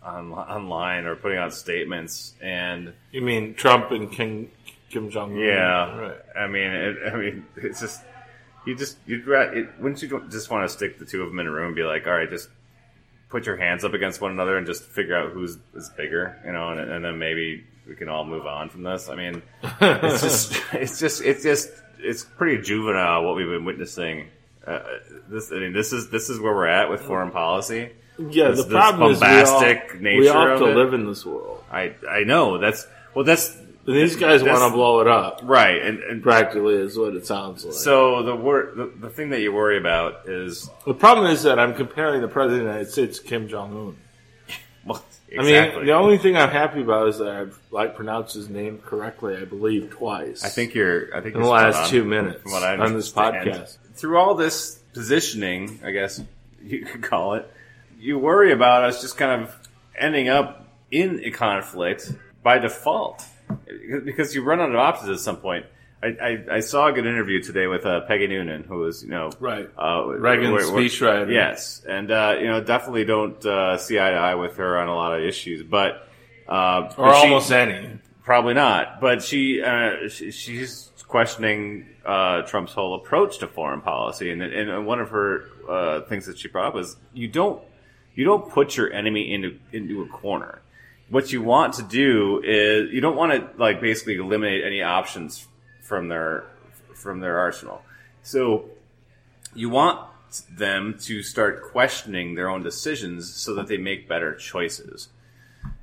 On, 0.00 0.32
online 0.32 1.06
or 1.06 1.16
putting 1.16 1.38
out 1.38 1.52
statements 1.52 2.32
and 2.40 2.94
you 3.10 3.20
mean 3.20 3.54
Trump 3.54 3.90
and 3.90 4.10
King 4.10 4.48
Kim 4.90 5.10
Jong 5.10 5.32
Un. 5.32 5.38
Yeah, 5.38 5.98
Right. 5.98 6.16
I 6.36 6.46
mean, 6.46 6.70
it, 6.70 6.96
I 7.12 7.16
mean, 7.16 7.46
it's 7.56 7.80
just 7.80 8.00
you 8.64 8.74
just 8.76 8.96
you'd 9.06 9.28
it, 9.28 9.68
wouldn't 9.80 10.00
you 10.02 10.26
just 10.30 10.50
want 10.50 10.68
to 10.68 10.74
stick 10.74 10.98
the 10.98 11.04
two 11.04 11.22
of 11.22 11.28
them 11.28 11.38
in 11.40 11.46
a 11.46 11.50
room 11.50 11.66
and 11.66 11.76
be 11.76 11.82
like, 11.82 12.06
all 12.06 12.12
right, 12.12 12.30
just 12.30 12.48
put 13.28 13.46
your 13.46 13.56
hands 13.56 13.84
up 13.84 13.92
against 13.92 14.20
one 14.20 14.30
another 14.30 14.56
and 14.56 14.66
just 14.66 14.82
figure 14.84 15.16
out 15.16 15.32
who's 15.32 15.58
is 15.74 15.90
bigger, 15.90 16.40
you 16.44 16.52
know, 16.52 16.70
and, 16.70 16.80
and 16.80 17.04
then 17.04 17.18
maybe 17.18 17.64
we 17.86 17.94
can 17.94 18.08
all 18.08 18.24
move 18.24 18.46
on 18.46 18.68
from 18.68 18.82
this. 18.82 19.08
I 19.08 19.14
mean, 19.16 19.42
it's 19.80 20.20
just 20.22 20.62
it's 20.72 20.98
just 20.98 21.22
it's 21.22 21.42
just 21.42 21.70
it's 21.98 22.24
pretty 22.24 22.62
juvenile 22.62 23.24
what 23.24 23.36
we've 23.36 23.48
been 23.48 23.64
witnessing. 23.64 24.28
Uh, 24.68 24.82
this 25.28 25.50
I 25.52 25.56
mean, 25.56 25.72
this 25.72 25.92
is 25.92 26.10
this 26.10 26.28
is 26.28 26.38
where 26.40 26.54
we're 26.54 26.66
at 26.66 26.90
with 26.90 27.00
foreign 27.02 27.30
policy. 27.30 27.90
Yeah, 28.18 28.48
This- 28.50 28.64
the 28.64 28.70
problem 28.70 29.12
is 29.12 29.20
we 29.20 29.26
all, 29.26 29.60
we 30.02 30.28
all 30.28 30.46
have 30.48 30.58
to 30.58 30.66
it. 30.66 30.76
live 30.76 30.92
in 30.92 31.06
this 31.06 31.24
world. 31.24 31.62
I 31.70 31.94
I 32.08 32.24
know 32.24 32.58
that's 32.58 32.86
well 33.14 33.24
that's 33.24 33.56
And 33.56 33.96
these 33.96 34.16
guys 34.16 34.42
want 34.42 34.60
to 34.60 34.70
blow 34.76 35.00
it 35.00 35.06
up. 35.06 35.40
right 35.44 35.80
and, 35.80 36.00
and 36.02 36.22
Practically 36.22 36.74
is 36.74 36.98
what 36.98 37.14
it 37.14 37.26
sounds 37.26 37.64
like. 37.64 37.74
So 37.74 38.22
the 38.24 38.34
wor- 38.34 38.72
the, 38.74 38.92
the 39.00 39.08
thing 39.08 39.30
that 39.30 39.40
you 39.40 39.52
worry 39.52 39.78
about 39.78 40.28
is 40.28 40.68
the 40.86 40.94
problem 40.94 41.30
is 41.30 41.44
that 41.44 41.58
I'm 41.58 41.74
comparing 41.74 42.20
the 42.20 42.28
president 42.28 42.62
of 42.62 42.66
the 42.66 42.72
United 42.72 42.90
States 42.92 43.18
to 43.20 43.24
Kim 43.24 43.48
Jong 43.48 43.70
Un. 43.72 43.96
well, 44.84 45.02
I 45.38 45.42
mean, 45.42 45.86
the 45.86 45.92
only 45.92 46.18
thing 46.18 46.36
I'm 46.36 46.50
happy 46.50 46.80
about 46.80 47.08
is 47.08 47.18
that 47.18 47.28
I've 47.28 47.58
like 47.70 47.94
pronounced 47.94 48.34
his 48.34 48.48
name 48.48 48.78
correctly. 48.84 49.36
I 49.36 49.44
believe 49.44 49.90
twice. 49.90 50.42
I 50.44 50.48
think 50.48 50.74
you're. 50.74 51.14
I 51.16 51.20
think 51.20 51.34
in 51.36 51.42
the 51.42 51.48
last 51.48 51.90
two 51.90 52.04
minutes 52.04 52.42
from 52.42 52.52
what 52.52 52.62
I 52.62 52.76
on 52.76 52.94
this 52.94 53.12
podcast. 53.12 53.76
Through 53.98 54.18
all 54.18 54.34
this 54.34 54.76
positioning, 54.94 55.80
I 55.84 55.90
guess 55.90 56.20
you 56.62 56.84
could 56.90 57.02
call 57.02 57.34
it, 57.34 57.50
you 57.98 58.18
worry 58.18 58.52
about 58.52 58.84
us 58.84 59.00
just 59.00 59.16
kind 59.16 59.42
of 59.42 59.54
ending 59.98 60.28
up 60.28 60.66
in 60.90 61.20
a 61.24 61.30
conflict 61.30 62.12
by 62.42 62.58
default 62.58 63.24
because 64.04 64.34
you 64.34 64.42
run 64.42 64.60
out 64.60 64.70
of 64.70 64.76
options 64.76 65.10
at 65.10 65.18
some 65.18 65.36
point. 65.36 65.66
I, 66.00 66.06
I, 66.06 66.44
I 66.56 66.60
saw 66.60 66.86
a 66.86 66.92
good 66.92 67.06
interview 67.06 67.42
today 67.42 67.66
with 67.66 67.84
uh, 67.84 68.02
Peggy 68.02 68.28
Noonan, 68.28 68.62
who 68.62 68.78
was 68.78 69.02
you 69.02 69.10
know 69.10 69.30
Right. 69.40 69.68
uh, 69.76 70.04
Reagan's 70.06 70.62
speechwriter. 70.70 71.32
Yes, 71.32 71.82
and 71.88 72.10
uh, 72.12 72.36
you 72.38 72.46
know 72.46 72.62
definitely 72.62 73.04
don't 73.04 73.44
uh, 73.44 73.76
see 73.78 73.98
eye 73.98 74.10
to 74.10 74.16
eye 74.16 74.36
with 74.36 74.56
her 74.58 74.78
on 74.78 74.86
a 74.86 74.94
lot 74.94 75.18
of 75.18 75.24
issues, 75.24 75.64
but 75.64 76.08
uh, 76.48 76.92
or 76.96 77.06
but 77.06 77.20
she- 77.20 77.26
almost 77.28 77.50
any. 77.50 77.98
Probably 78.22 78.54
not. 78.54 79.00
But 79.00 79.22
she, 79.22 79.60
uh, 79.62 80.08
she 80.08 80.30
she's 80.30 80.87
questioning 81.08 81.86
uh, 82.04 82.42
Trump's 82.42 82.72
whole 82.72 82.94
approach 82.94 83.38
to 83.38 83.48
foreign 83.48 83.80
policy, 83.80 84.30
and, 84.30 84.42
and 84.42 84.86
one 84.86 85.00
of 85.00 85.10
her 85.10 85.44
uh, 85.68 86.00
things 86.02 86.26
that 86.26 86.38
she 86.38 86.48
brought 86.48 86.68
up 86.68 86.74
was 86.74 86.96
you 87.12 87.28
don't 87.28 87.62
you 88.14 88.24
don't 88.24 88.50
put 88.50 88.76
your 88.76 88.92
enemy 88.92 89.32
into 89.32 89.58
into 89.72 90.02
a 90.02 90.06
corner. 90.06 90.62
What 91.08 91.32
you 91.32 91.42
want 91.42 91.74
to 91.74 91.82
do 91.82 92.42
is 92.44 92.92
you 92.92 93.00
don't 93.00 93.16
want 93.16 93.32
to 93.32 93.58
like 93.58 93.80
basically 93.80 94.16
eliminate 94.16 94.64
any 94.64 94.82
options 94.82 95.48
from 95.82 96.08
their 96.08 96.44
from 96.94 97.20
their 97.20 97.38
arsenal. 97.38 97.82
So 98.22 98.66
you 99.54 99.70
want 99.70 100.00
them 100.50 100.96
to 101.00 101.22
start 101.22 101.62
questioning 101.72 102.34
their 102.34 102.50
own 102.50 102.62
decisions 102.62 103.34
so 103.34 103.54
that 103.54 103.66
they 103.66 103.78
make 103.78 104.06
better 104.06 104.34
choices 104.34 105.08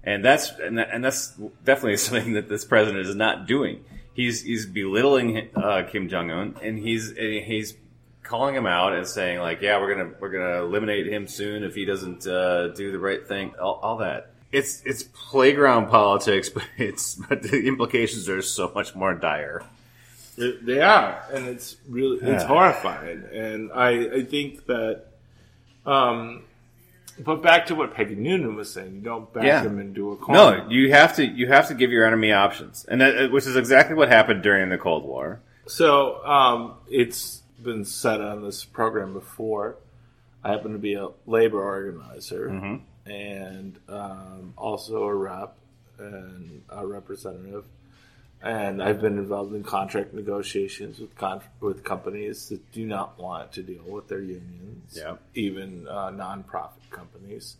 and 0.05 0.23
that's 0.23 0.51
and, 0.59 0.77
that, 0.77 0.89
and 0.91 1.03
that's 1.03 1.33
definitely 1.63 1.97
something 1.97 2.33
that 2.33 2.47
this 2.47 2.63
president 2.63 3.05
is 3.05 3.15
not 3.15 3.47
doing. 3.47 3.83
He's 4.15 4.41
he's 4.41 4.65
belittling 4.65 5.49
uh, 5.55 5.83
Kim 5.91 6.09
Jong 6.09 6.31
Un, 6.31 6.55
and 6.63 6.79
he's 6.79 7.09
and 7.09 7.43
he's 7.43 7.75
calling 8.23 8.55
him 8.55 8.65
out 8.65 8.93
and 8.93 9.05
saying 9.05 9.39
like, 9.39 9.61
yeah, 9.61 9.79
we're 9.79 9.93
gonna 9.93 10.11
we're 10.19 10.31
gonna 10.31 10.63
eliminate 10.63 11.05
him 11.05 11.27
soon 11.27 11.63
if 11.63 11.75
he 11.75 11.85
doesn't 11.85 12.25
uh, 12.25 12.69
do 12.69 12.91
the 12.91 12.97
right 12.99 13.27
thing. 13.27 13.53
All, 13.61 13.79
all 13.83 13.97
that. 13.97 14.31
It's 14.51 14.81
it's 14.85 15.03
playground 15.03 15.89
politics, 15.89 16.49
but 16.55 16.63
it's 16.77 17.15
but 17.15 17.43
the 17.43 17.67
implications 17.67 18.27
are 18.29 18.41
so 18.41 18.71
much 18.73 18.95
more 18.95 19.13
dire. 19.13 19.63
They- 20.37 20.57
They 20.61 20.81
are, 20.81 21.21
and 21.33 21.47
it's 21.47 21.75
really 21.89 22.17
it's 22.17 22.43
Yeah. 22.43 22.47
horrifying. 22.47 23.23
And 23.33 23.71
I 23.73 23.89
I 24.19 24.23
think 24.23 24.65
that, 24.67 25.05
um, 25.85 26.43
but 27.19 27.41
back 27.41 27.67
to 27.67 27.75
what 27.75 27.93
Peggy 27.93 28.15
Noonan 28.15 28.55
was 28.55 28.71
saying, 28.73 28.95
you 28.95 29.01
don't 29.01 29.31
back 29.33 29.43
Yeah. 29.45 29.63
them 29.63 29.79
into 29.79 30.11
a 30.11 30.17
corner. 30.17 30.57
No, 30.63 30.69
you 30.69 30.91
have 30.91 31.15
to 31.15 31.25
you 31.25 31.47
have 31.47 31.67
to 31.69 31.73
give 31.73 31.91
your 31.91 32.05
enemy 32.05 32.31
options, 32.31 32.85
and 32.85 33.01
that, 33.01 33.31
which 33.31 33.47
is 33.47 33.55
exactly 33.55 33.95
what 33.95 34.09
happened 34.09 34.43
during 34.43 34.69
the 34.69 34.77
Cold 34.77 35.03
War. 35.05 35.39
So 35.67 36.23
um, 36.25 36.73
it's 36.89 37.41
been 37.61 37.85
said 37.85 38.21
on 38.21 38.43
this 38.43 38.63
program 38.65 39.13
before. 39.13 39.77
I 40.43 40.51
happen 40.51 40.73
to 40.73 40.77
be 40.77 40.93
a 40.93 41.07
labor 41.25 41.63
organizer 41.63 42.49
Mm-hmm. 42.49 43.09
and 43.11 43.79
um, 43.89 44.53
also 44.57 45.03
a 45.05 45.13
rep 45.15 45.55
and 45.97 46.61
a 46.69 46.85
representative. 46.85 47.65
And 48.45 48.81
I've 48.83 49.01
been 49.01 49.17
involved 49.17 49.55
in 49.55 49.63
contract 49.63 50.13
negotiations 50.13 50.99
with 50.99 51.15
con- 51.15 51.41
with 51.59 51.83
companies 51.83 52.47
that 52.49 52.71
do 52.71 52.85
not 52.85 53.17
want 53.17 53.51
to 53.53 53.63
deal 53.63 53.81
with 53.87 54.07
their 54.07 54.21
unions, 54.21 54.93
Yeah. 54.95 55.15
even 55.33 55.87
uh, 55.87 56.11
nonprofit 56.11 56.87
companies. 56.91 57.57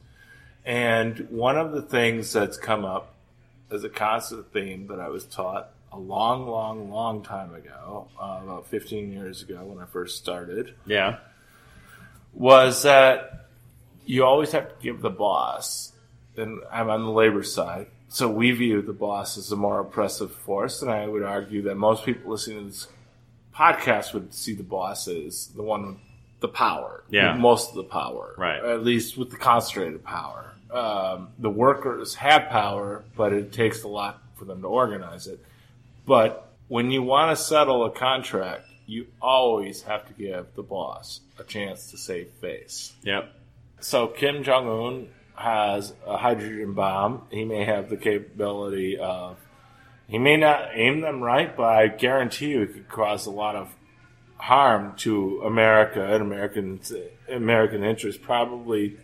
And 0.64 1.28
one 1.32 1.58
of 1.58 1.72
the 1.72 1.82
things 1.82 2.32
that's 2.32 2.58
come 2.58 2.86
up 2.86 3.16
as 3.72 3.84
a 3.84 3.90
constant 3.90 4.54
theme 4.54 4.86
that 4.88 5.00
I 5.00 5.10
was 5.10 5.26
taught 5.26 5.72
a 5.92 5.98
long, 5.98 6.48
long, 6.48 6.92
long 6.92 7.24
time 7.24 7.56
ago, 7.56 8.08
uh, 8.22 8.42
about 8.44 8.68
15 8.68 9.12
years 9.12 9.42
ago 9.42 9.64
when 9.66 9.80
I 9.80 9.88
first 9.88 10.18
started, 10.20 10.76
Yeah, 10.86 11.18
was 12.34 12.84
that 12.84 13.48
you 14.06 14.24
always 14.24 14.52
have 14.52 14.70
to 14.70 14.76
give 14.84 15.02
the 15.02 15.10
boss, 15.10 15.94
and 16.38 16.60
I'm 16.72 16.90
on 16.92 17.04
the 17.06 17.12
labor 17.12 17.42
side, 17.42 17.88
so 18.16 18.30
we 18.30 18.52
view 18.52 18.82
the 18.82 18.94
boss 18.94 19.38
as 19.38 19.52
a 19.52 19.58
more 19.58 19.82
oppressive 19.82 20.32
force, 20.32 20.82
and 20.82 20.90
I 20.90 21.06
would 21.06 21.22
argue 21.24 21.64
that 21.64 21.76
most 21.76 22.06
people 22.06 22.32
listening 22.32 22.60
to 22.60 22.66
this 22.68 22.88
podcast 23.54 24.14
would 24.14 24.34
see 24.34 24.54
the 24.54 24.64
boss 24.64 25.08
as 25.10 25.48
the 25.48 25.62
one 25.64 25.86
with 25.88 25.98
the 26.40 26.48
power, 26.48 27.04
Yeah. 27.10 27.34
most 27.36 27.72
of 27.72 27.76
the 27.76 27.84
power, 27.84 28.34
Right. 28.38 28.64
At 28.64 28.84
least 28.86 29.18
with 29.18 29.32
the 29.32 29.38
concentrated 29.38 30.02
power. 30.04 30.54
Um, 30.72 31.30
the 31.40 31.50
workers 31.50 32.16
have 32.16 32.50
power, 32.50 33.04
but 33.18 33.34
it 33.34 33.52
takes 33.52 33.84
a 33.84 33.88
lot 33.90 34.22
for 34.38 34.46
them 34.46 34.62
to 34.62 34.68
organize 34.68 35.28
it. 35.28 35.40
But 36.06 36.48
when 36.70 36.92
you 36.92 37.04
want 37.04 37.38
to 37.38 37.44
settle 37.44 37.84
a 37.86 37.92
contract, 37.92 38.64
you 38.88 39.08
always 39.22 39.82
have 39.84 40.08
to 40.08 40.14
give 40.14 40.46
the 40.56 40.64
boss 40.64 41.20
a 41.38 41.44
chance 41.44 41.92
to 41.92 41.98
save 41.98 42.30
face. 42.40 42.94
yep, 43.04 43.34
So 43.82 44.08
Kim 44.08 44.42
Jong 44.44 44.68
Un 44.70 45.10
has 45.36 45.94
a 46.06 46.18
hydrogen 46.18 46.74
bomb. 46.74 47.24
He 47.32 47.46
may 47.46 47.66
have 47.66 47.90
the 47.90 47.98
capability 47.98 48.98
of. 48.98 49.38
He 50.08 50.20
may 50.20 50.38
not 50.38 50.70
aim 50.74 51.02
them 51.02 51.22
right, 51.22 51.56
but 51.56 51.66
I 51.66 51.88
guarantee 51.88 52.50
you 52.50 52.62
it 52.62 52.74
could 52.74 52.90
cause 52.90 53.26
a 53.26 53.32
lot 53.32 53.56
of 53.56 53.70
harm 54.38 54.96
to 54.98 55.42
America 55.44 56.14
and 56.14 56.22
American 56.22 56.80
American 57.30 57.84
interests. 57.84 58.22
Probably 58.24 58.98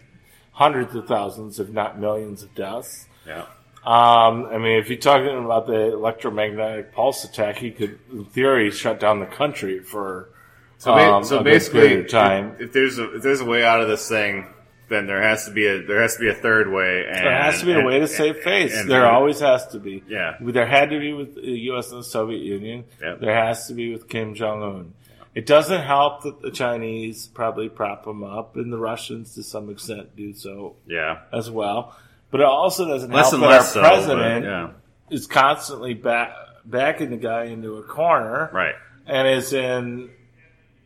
hundreds 0.52 0.94
of 0.96 1.08
thousands, 1.08 1.60
if 1.60 1.70
not 1.70 2.00
millions, 2.00 2.44
of 2.44 2.54
deaths. 2.56 3.08
yeah. 3.26 3.46
Um, 3.84 4.46
I 4.46 4.60
mean, 4.60 4.78
if 4.78 4.90
you're 4.90 5.00
talking 5.00 5.44
about 5.44 5.66
the 5.66 5.92
electromagnetic 5.92 6.94
pulse 6.94 7.24
attack, 7.24 7.58
he 7.58 7.72
could, 7.72 7.98
in 8.12 8.26
theory, 8.26 8.70
shut 8.70 9.00
down 9.00 9.20
the 9.20 9.26
country 9.26 9.80
for 9.80 10.30
So, 10.78 10.94
um, 10.94 11.24
so 11.24 11.40
a 11.40 11.44
basically, 11.44 12.04
time. 12.06 12.56
If, 12.56 12.62
if 12.62 12.74
there's 12.74 13.00
a 13.00 13.16
if 13.16 13.24
there's 13.24 13.42
a 13.42 13.46
way 13.46 13.64
out 13.64 13.82
of 13.82 13.88
this 13.88 14.08
thing, 14.08 14.48
then 14.92 15.08
there 15.08 15.22
has 15.22 15.46
to 15.46 15.52
be 15.52 15.66
a 15.66 15.82
there 15.82 16.02
has 16.02 16.16
to 16.16 16.20
be 16.20 16.30
a 16.30 16.34
third 16.36 16.72
way. 16.72 17.06
And, 17.08 17.26
There 17.26 17.42
has 17.42 17.62
to 17.62 17.66
be 17.66 17.72
a 17.72 17.78
and- 17.80 17.88
way 17.88 18.00
to 18.00 18.08
save 18.08 18.38
face. 18.40 18.78
and- 18.78 18.90
there 18.92 19.06
always 19.10 19.40
has 19.40 19.66
to 19.68 19.80
be. 19.80 20.04
Yeah. 20.08 20.36
There 20.40 20.68
had 20.68 20.90
to 20.92 21.00
be 21.00 21.14
with 21.14 21.36
the 21.36 21.50
U.S. 21.72 21.92
and 21.92 22.02
the 22.02 22.04
Soviet 22.04 22.42
Union. 22.42 22.84
Yep. 23.02 23.22
There 23.22 23.34
has 23.34 23.68
to 23.68 23.74
be 23.74 23.92
with 23.92 24.08
Kim 24.08 24.36
Jong 24.36 24.62
Un. 24.62 24.94
It 25.34 25.46
doesn't 25.46 25.82
help 25.82 26.24
that 26.24 26.42
the 26.42 26.52
Chinese 26.52 27.28
probably 27.28 27.70
prop 27.70 28.06
him 28.06 28.22
up, 28.22 28.58
and 28.58 28.72
the 28.72 28.78
Russians, 28.78 29.34
to 29.36 29.44
some 29.44 29.70
extent, 29.70 30.14
do 30.18 30.34
so 30.34 30.76
yeah, 30.86 31.20
as 31.32 31.50
well. 31.50 31.96
But 32.32 32.42
it 32.42 32.46
also 32.48 32.86
doesn't 32.86 33.12
less 33.12 33.32
help 33.32 33.42
that 33.42 33.52
our 33.52 33.64
so. 33.64 33.80
president 33.80 34.44
yeah, 34.46 34.70
is 35.10 35.28
constantly 35.28 35.94
back, 35.94 36.34
backing 36.66 37.12
the 37.12 37.18
guy 37.18 37.46
into 37.46 37.78
a 37.78 37.84
corner 37.84 38.50
right. 38.52 38.76
and 39.08 39.26
is 39.26 39.54
in, 39.54 40.10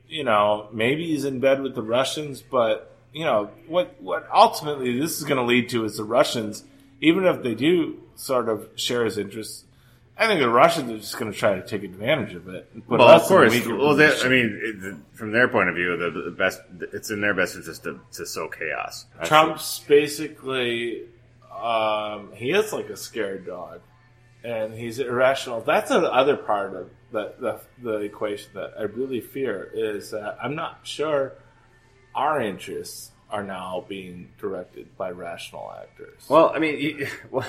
you 0.07 0.23
know, 0.23 0.69
maybe 0.71 1.07
he's 1.07 1.25
in 1.25 1.39
bed 1.39 1.61
with 1.63 1.73
the 1.73 1.81
Russians, 1.81 2.43
but 2.43 2.94
you 3.15 3.23
know 3.23 3.49
what? 3.67 3.95
What 4.01 4.27
ultimately 4.31 4.99
this 4.99 5.17
is 5.17 5.23
going 5.23 5.37
to 5.37 5.43
lead 5.43 5.69
to 5.69 5.85
is 5.85 5.95
the 5.95 6.03
Russians, 6.03 6.65
even 6.99 7.25
if 7.25 7.41
they 7.43 7.55
do 7.55 8.03
sort 8.15 8.49
of 8.49 8.67
share 8.75 9.05
his 9.05 9.17
interests. 9.17 9.63
I 10.17 10.27
think 10.27 10.41
the 10.41 10.49
Russians 10.49 10.91
are 10.91 10.97
just 10.97 11.17
going 11.17 11.31
to 11.31 11.37
try 11.37 11.55
to 11.55 11.65
take 11.65 11.83
advantage 11.83 12.35
of 12.35 12.49
it. 12.49 12.69
Well, 12.87 13.01
of 13.01 13.23
course. 13.23 13.53
Well, 13.67 13.95
they, 13.95 14.13
I 14.21 14.27
mean, 14.27 14.59
it, 14.61 15.17
from 15.17 15.31
their 15.31 15.47
point 15.47 15.69
of 15.69 15.75
view, 15.75 15.95
the, 15.95 16.23
the 16.25 16.31
best 16.31 16.61
it's 16.93 17.09
in 17.09 17.21
their 17.21 17.33
best 17.33 17.55
interest 17.55 17.83
to, 17.83 18.01
to 18.13 18.25
sow 18.25 18.49
chaos. 18.49 19.05
That's 19.15 19.29
Trump's 19.29 19.79
basically 19.79 21.03
um, 21.57 22.31
he 22.33 22.51
is 22.51 22.73
like 22.73 22.89
a 22.89 22.97
scared 22.97 23.45
dog, 23.45 23.79
and 24.43 24.73
he's 24.73 24.99
irrational. 24.99 25.61
That's 25.61 25.89
the 25.89 26.11
other 26.11 26.35
part 26.35 26.75
of 26.75 26.89
the, 27.13 27.33
the 27.39 27.61
the 27.81 27.97
equation 27.99 28.51
that 28.55 28.73
I 28.77 28.83
really 28.83 29.21
fear 29.21 29.71
is 29.73 30.11
that 30.11 30.37
I'm 30.41 30.55
not 30.55 30.79
sure 30.83 31.33
our 32.15 32.41
interests 32.41 33.11
are 33.29 33.43
now 33.43 33.85
being 33.87 34.29
directed 34.39 34.95
by 34.97 35.11
rational 35.11 35.73
actors. 35.79 36.25
Well, 36.29 36.51
I 36.55 36.59
mean, 36.59 36.79
you, 36.79 37.07
well, 37.31 37.45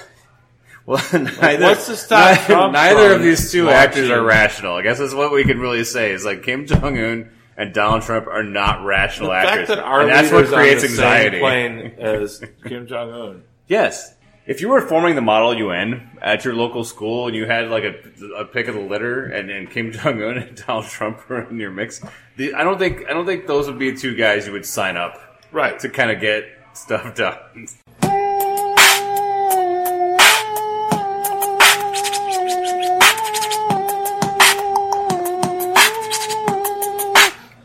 Well, 0.86 1.02
neither, 1.12 1.64
what's 1.64 1.86
to 1.86 1.96
stop 1.96 2.36
neither, 2.36 2.44
Trump 2.54 2.72
neither 2.72 3.08
from 3.08 3.16
of 3.16 3.22
these 3.22 3.50
two 3.50 3.68
actors 3.70 4.08
are 4.08 4.22
rational. 4.22 4.74
I 4.76 4.82
guess 4.82 4.98
that's 4.98 5.14
what 5.14 5.32
we 5.32 5.44
can 5.44 5.58
really 5.58 5.84
say. 5.84 6.12
Is 6.12 6.24
like 6.24 6.42
Kim 6.44 6.66
Jong 6.66 6.96
Un 6.96 7.30
and 7.56 7.74
Donald 7.74 8.02
Trump 8.02 8.26
are 8.28 8.44
not 8.44 8.84
rational 8.84 9.30
The 9.30 9.36
actors, 9.36 9.68
that 9.68 9.78
our 9.80 10.02
and 10.02 10.10
that's 10.10 10.30
what 10.30 10.46
creates 10.46 10.84
anxiety. 10.84 11.36
Same 11.36 11.40
plane 11.40 11.94
as 11.98 12.42
Kim 12.64 12.86
Jong 12.86 13.10
Un. 13.12 13.42
Yes. 13.68 14.14
If 14.46 14.60
you 14.60 14.68
were 14.68 14.80
forming 14.80 15.16
the 15.16 15.20
Model 15.22 15.54
UN 15.58 16.08
at 16.22 16.44
your 16.44 16.54
local 16.54 16.84
school 16.84 17.26
and 17.26 17.34
you 17.34 17.46
had 17.46 17.68
like 17.68 17.82
a, 17.82 17.94
a 18.36 18.44
pick 18.44 18.68
of 18.68 18.76
the 18.76 18.80
litter 18.80 19.24
and, 19.24 19.50
and 19.50 19.68
Kim 19.68 19.90
Jong 19.90 20.22
Un 20.22 20.38
and 20.38 20.56
Donald 20.66 20.86
Trump 20.86 21.28
were 21.28 21.42
in 21.50 21.58
your 21.58 21.72
mix, 21.72 22.00
the, 22.36 22.54
I 22.54 22.62
don't 22.62 22.78
think 22.78 23.04
I 23.08 23.12
don't 23.12 23.26
think 23.26 23.46
those 23.46 23.66
would 23.66 23.78
be 23.78 23.94
two 23.96 24.14
guys 24.14 24.46
you 24.46 24.52
would 24.52 24.66
sign 24.66 24.96
up 24.96 25.20
Right. 25.52 25.78
to 25.80 25.88
kind 25.88 26.10
of 26.10 26.20
get 26.20 26.44
stuff 26.74 27.14
done. 27.14 27.66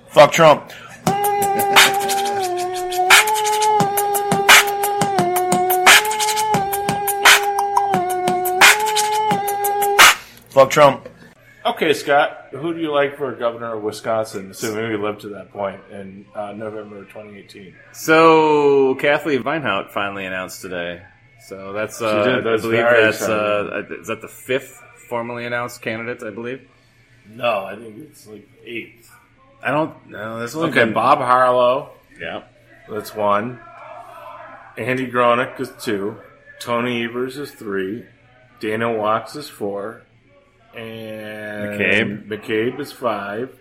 Fuck 0.09 0.33
Trump. 0.33 0.71
Fuck 10.61 10.69
Trump. 10.69 11.09
Okay, 11.65 11.91
Scott, 11.93 12.49
who 12.51 12.71
do 12.71 12.79
you 12.79 12.91
like 12.91 13.17
for 13.17 13.33
governor 13.33 13.73
of 13.77 13.81
Wisconsin, 13.81 14.51
assuming 14.51 14.91
we 14.91 14.95
live 14.95 15.17
to 15.21 15.29
that 15.29 15.51
point 15.51 15.81
in 15.89 16.23
uh, 16.35 16.51
November 16.51 17.03
2018? 17.05 17.73
So 17.93 18.93
Kathleen 18.93 19.41
Vinehout 19.41 19.89
finally 19.89 20.23
announced 20.23 20.61
today. 20.61 21.01
So 21.47 21.73
that's 21.73 21.99
uh, 21.99 22.23
did. 22.25 22.43
That's 22.45 22.61
I 22.61 22.65
believe 22.67 22.83
that's 22.83 23.21
uh, 23.23 23.85
is 24.01 24.05
that 24.07 24.21
the 24.21 24.27
fifth 24.27 24.79
formally 25.09 25.47
announced 25.47 25.81
candidate? 25.81 26.21
I 26.21 26.29
believe. 26.29 26.69
No, 27.27 27.65
I 27.65 27.75
think 27.75 27.97
it's 27.97 28.27
like 28.27 28.47
eighth. 28.63 29.11
I 29.63 29.71
don't 29.71 30.09
know. 30.11 30.37
There's 30.37 30.55
only 30.55 30.69
Okay, 30.69 30.85
been 30.85 30.93
Bob 30.93 31.17
Harlow, 31.17 31.89
Yeah. 32.19 32.43
that's 32.87 33.15
one. 33.15 33.59
Andy 34.77 35.07
Gronik 35.09 35.59
is 35.59 35.71
two. 35.81 36.17
Tony 36.59 37.03
Evers 37.05 37.39
is 37.39 37.49
three. 37.49 38.05
Dana 38.59 38.85
Wachs 38.89 39.35
is 39.35 39.49
four. 39.49 40.03
And 40.75 41.79
McCabe. 41.79 42.27
McCabe 42.27 42.79
is 42.79 42.91
five. 42.91 43.57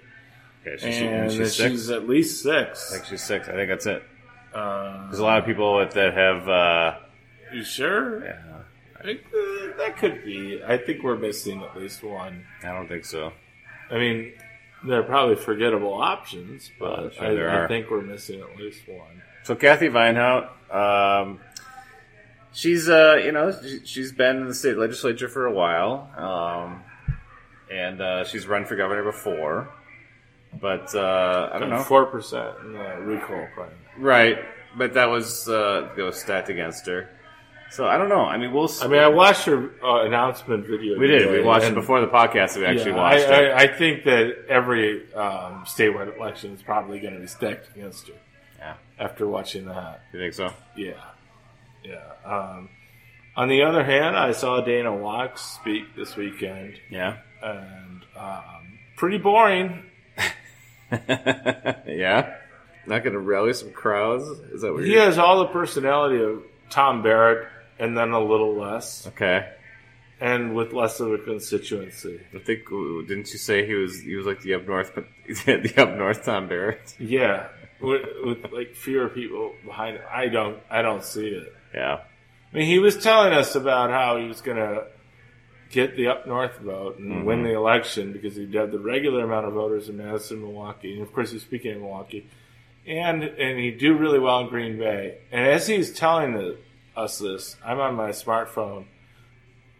Okay, 0.67 0.77
she's, 0.77 1.01
And 1.03 1.33
she's 1.33 1.55
she's, 1.55 1.91
at 1.91 2.09
least 2.09 2.43
six. 2.43 2.93
I 2.93 2.97
think 2.97 3.07
she's 3.07 3.23
six. 3.23 3.49
I 3.49 3.53
think 3.53 3.69
that's 3.69 3.87
it. 3.87 4.03
Uh, 4.55 5.07
There's 5.07 5.19
a 5.21 5.25
lot 5.25 5.39
of 5.39 5.45
people 5.47 5.79
that, 5.79 5.93
that 5.93 6.15
have. 6.15 6.49
Uh, 6.49 6.99
you 7.53 7.65
sure? 7.65 8.25
yeah, 8.25 8.39
I 8.99 9.03
think, 9.03 9.21
uh, 9.27 9.77
that 9.79 9.97
could 9.97 10.25
be. 10.25 10.63
I 10.65 10.77
think 10.77 11.03
we're 11.03 11.17
missing 11.17 11.63
at 11.63 11.77
least 11.77 12.03
one. 12.03 12.45
I 12.63 12.73
don't 12.73 12.89
think 12.89 13.05
so. 13.05 13.33
I 13.91 13.99
mean, 13.99 14.33
they're 14.85 15.03
probably 15.03 15.37
forgettable 15.37 15.95
options, 15.95 16.71
but 16.79 17.15
sure 17.15 17.51
I, 17.51 17.65
I 17.65 17.69
think 17.69 17.91
we're 17.91 18.03
missing 18.03 18.41
at 18.41 18.57
least 18.57 18.83
one. 18.87 19.23
So 19.45 19.55
Kathy 19.57 19.89
Vinehout, 19.89 20.49
um, 20.75 21.41
she's 22.53 22.89
uh, 22.89 23.21
you 23.25 23.33
know 23.33 23.53
she- 23.53 23.81
she's 23.85 24.13
been 24.13 24.37
in 24.39 24.47
the 24.49 24.55
state 24.55 24.77
legislature 24.77 25.29
for 25.29 25.47
a 25.47 25.53
while, 25.53 26.11
um, 26.17 26.83
and 27.71 28.01
uh, 28.01 28.25
she's 28.25 28.47
run 28.47 28.65
for 28.65 28.77
governor 28.77 29.05
before, 29.05 29.73
but 30.61 30.95
uh, 30.95 31.51
I 31.53 31.59
don't 31.59 31.71
know. 31.71 31.83
Four 31.83 32.07
percent 32.07 32.57
in 32.65 32.73
the 32.73 32.97
recall 33.01 33.47
plan. 33.55 33.71
Right, 33.99 34.39
but 34.77 34.95
that 34.95 35.07
was 35.07 35.49
uh, 35.49 35.91
that 35.97 36.03
was 36.03 36.21
stacked 36.21 36.49
against 36.49 36.87
her. 36.87 37.11
So 37.71 37.87
I 37.87 37.99
don't 37.99 38.09
know. 38.09 38.25
I 38.25 38.37
mean, 38.37 38.53
we'll. 38.53 38.69
I 38.83 38.89
mean, 38.89 38.99
I 39.01 39.09
watched 39.09 39.45
her 39.45 39.71
uh, 39.83 40.05
announcement 40.05 40.67
video. 40.67 40.99
we 40.99 41.07
did. 41.07 41.31
We 41.31 41.43
watched 41.43 41.67
it 41.67 41.75
before 41.75 42.01
the 42.01 42.09
podcast. 42.09 42.57
We 42.57 42.67
actually 42.67 42.91
yeah, 42.93 42.97
watched 42.97 43.29
I, 43.29 43.43
it. 43.43 43.53
I, 43.53 43.63
I 43.63 43.67
think 43.69 44.05
that 44.05 44.47
every 44.49 45.13
um, 45.15 45.65
statewide 45.65 46.17
election 46.17 46.53
is 46.53 46.63
probably 46.63 46.99
going 46.99 47.15
to 47.15 47.21
be 47.21 47.29
stacked 47.29 47.69
against 47.77 48.09
her 48.09 48.15
yeah, 48.59 48.75
after 48.99 49.27
watching 49.27 49.67
that. 49.67 50.03
you 50.13 50.19
think 50.19 50.35
so? 50.35 50.53
Yeah, 50.77 50.95
yeah. 51.85 52.03
Um, 52.25 52.71
on 53.37 53.49
the 53.49 53.63
other 53.63 53.85
hand, 53.85 54.17
I 54.17 54.33
saw 54.33 54.61
Dana 54.61 54.91
Wachs 54.91 55.39
speak 55.39 55.95
this 55.97 56.17
weekend, 56.17 56.75
Yeah, 56.91 57.19
and 57.43 58.03
um, 58.17 58.79
pretty 58.97 59.19
boring. 59.19 59.85
yeah. 60.93 62.37
Not 62.87 63.03
going 63.05 63.13
to 63.13 63.21
rally 63.21 63.53
some 63.53 63.73
crowds. 63.73 64.25
Is 64.53 64.63
that 64.63 64.73
what 64.73 64.85
He 64.85 64.95
has 64.95 65.19
all 65.19 65.41
the 65.41 65.47
personality 65.47 66.23
of 66.23 66.43
Tom 66.71 67.03
Barrett, 67.03 67.47
and 67.79 67.97
then 67.97 68.11
a 68.11 68.21
little 68.21 68.55
less, 68.57 69.07
Okay. 69.09 69.49
and 70.21 70.55
with 70.55 70.73
less 70.73 71.01
of 71.01 71.13
a 71.13 71.19
constituency. 71.19 72.21
I 72.35 72.39
think 72.39 72.69
didn't 72.69 73.33
you 73.33 73.39
say 73.39 73.67
he 73.67 73.75
was 73.75 74.01
he 74.01 74.15
was 74.17 74.27
like 74.27 74.41
the 74.43 74.55
up 74.55 74.67
north 74.67 74.93
but 74.95 75.05
the 75.47 75.75
up 75.77 75.97
north 75.97 76.25
Tom 76.25 76.49
Barrett? 76.49 76.95
Yeah, 76.99 77.49
with, 77.81 78.03
with 78.25 78.53
like 78.53 78.75
fewer 78.75 79.09
people 79.09 79.53
behind 79.65 79.97
it. 79.97 80.03
I 80.11 80.29
don't, 80.29 80.59
I 80.71 80.83
don't 80.83 81.05
see 81.05 81.29
it. 81.29 81.53
Yeah. 81.75 82.01
I 82.53 82.57
mean, 82.57 82.67
he 82.67 82.79
was 82.81 82.97
telling 83.03 83.33
us 83.33 83.55
about 83.55 83.91
how 83.91 84.17
he 84.17 84.27
was 84.27 84.41
going 84.41 84.57
to 84.57 84.85
get 85.71 85.97
the 85.97 86.09
up 86.09 86.27
north 86.27 86.59
vote 86.59 86.99
and 86.99 87.25
win 87.25 87.43
the 87.43 87.55
election 87.55 88.13
because 88.13 88.37
he'd 88.37 88.53
have 88.55 88.73
the 88.73 88.79
regular 88.79 89.25
amount 89.25 89.47
of 89.47 89.55
voters 89.55 89.89
in 89.89 89.97
Madison, 89.97 90.41
Milwaukee, 90.41 90.95
and 90.95 91.03
of 91.03 91.13
course 91.13 91.31
he's 91.31 91.43
speaking 91.43 91.73
in 91.73 91.81
Milwaukee, 91.81 92.29
and 92.87 93.23
and 93.23 93.59
he'd 93.59 93.79
do 93.79 93.97
really 93.97 94.19
well 94.19 94.41
in 94.41 94.49
Green 94.49 94.79
Bay. 94.79 95.19
And 95.31 95.47
as 95.47 95.67
he's 95.67 95.93
telling 95.93 96.35
the, 96.35 96.57
us 96.97 97.19
this, 97.19 97.57
I'm 97.65 97.79
on 97.79 97.95
my 97.95 98.11
smartphone 98.11 98.87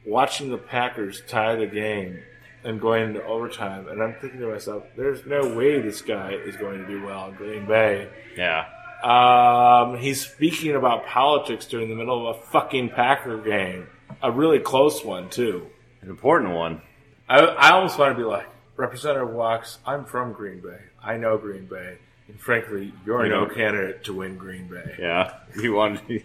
watching 0.07 0.51
the 0.51 0.59
Packers 0.59 1.23
tie 1.29 1.57
the 1.57 1.67
game 1.67 2.23
and 2.63 2.81
going 2.81 3.05
into 3.05 3.25
overtime, 3.25 3.89
and 3.89 4.03
I'm 4.03 4.15
thinking 4.21 4.41
to 4.41 4.49
myself, 4.49 4.85
"There's 4.97 5.27
no 5.27 5.55
way 5.55 5.81
this 5.81 6.03
guy 6.03 6.33
is 6.33 6.57
going 6.57 6.79
to 6.79 6.87
do 6.87 7.05
well 7.05 7.29
in 7.29 7.35
Green 7.35 7.67
Bay." 7.67 8.09
Yeah. 8.37 8.67
Um, 9.03 9.97
he's 9.97 10.21
speaking 10.21 10.77
about 10.77 11.07
politics 11.07 11.65
during 11.67 11.89
the 11.89 11.95
middle 11.97 12.29
of 12.29 12.37
a 12.37 12.41
fucking 12.49 12.91
Packer 12.91 13.39
game, 13.39 13.87
a 14.23 14.31
really 14.31 14.59
close 14.59 15.03
one 15.03 15.31
too. 15.31 15.67
An 16.03 16.09
important 16.11 16.55
one. 16.55 16.83
I, 17.29 17.39
I 17.41 17.71
almost 17.73 17.99
want 17.99 18.13
to 18.17 18.19
be 18.19 18.25
like 18.27 18.47
Representative 18.77 19.29
Wachs. 19.29 19.79
I'm 19.87 20.05
from 20.05 20.33
Green 20.33 20.61
Bay. 20.61 20.79
I 21.03 21.17
know 21.17 21.37
Green 21.39 21.67
Bay, 21.67 21.99
and 22.29 22.41
frankly, 22.41 22.93
you're 23.07 23.25
You 23.25 23.31
no 23.31 23.45
know- 23.47 23.55
candidate 23.55 24.05
to 24.05 24.15
win 24.15 24.37
Green 24.37 24.69
Bay. 24.69 24.97
Yeah. 24.99 25.35
You 25.57 25.75
wanted 25.75 26.23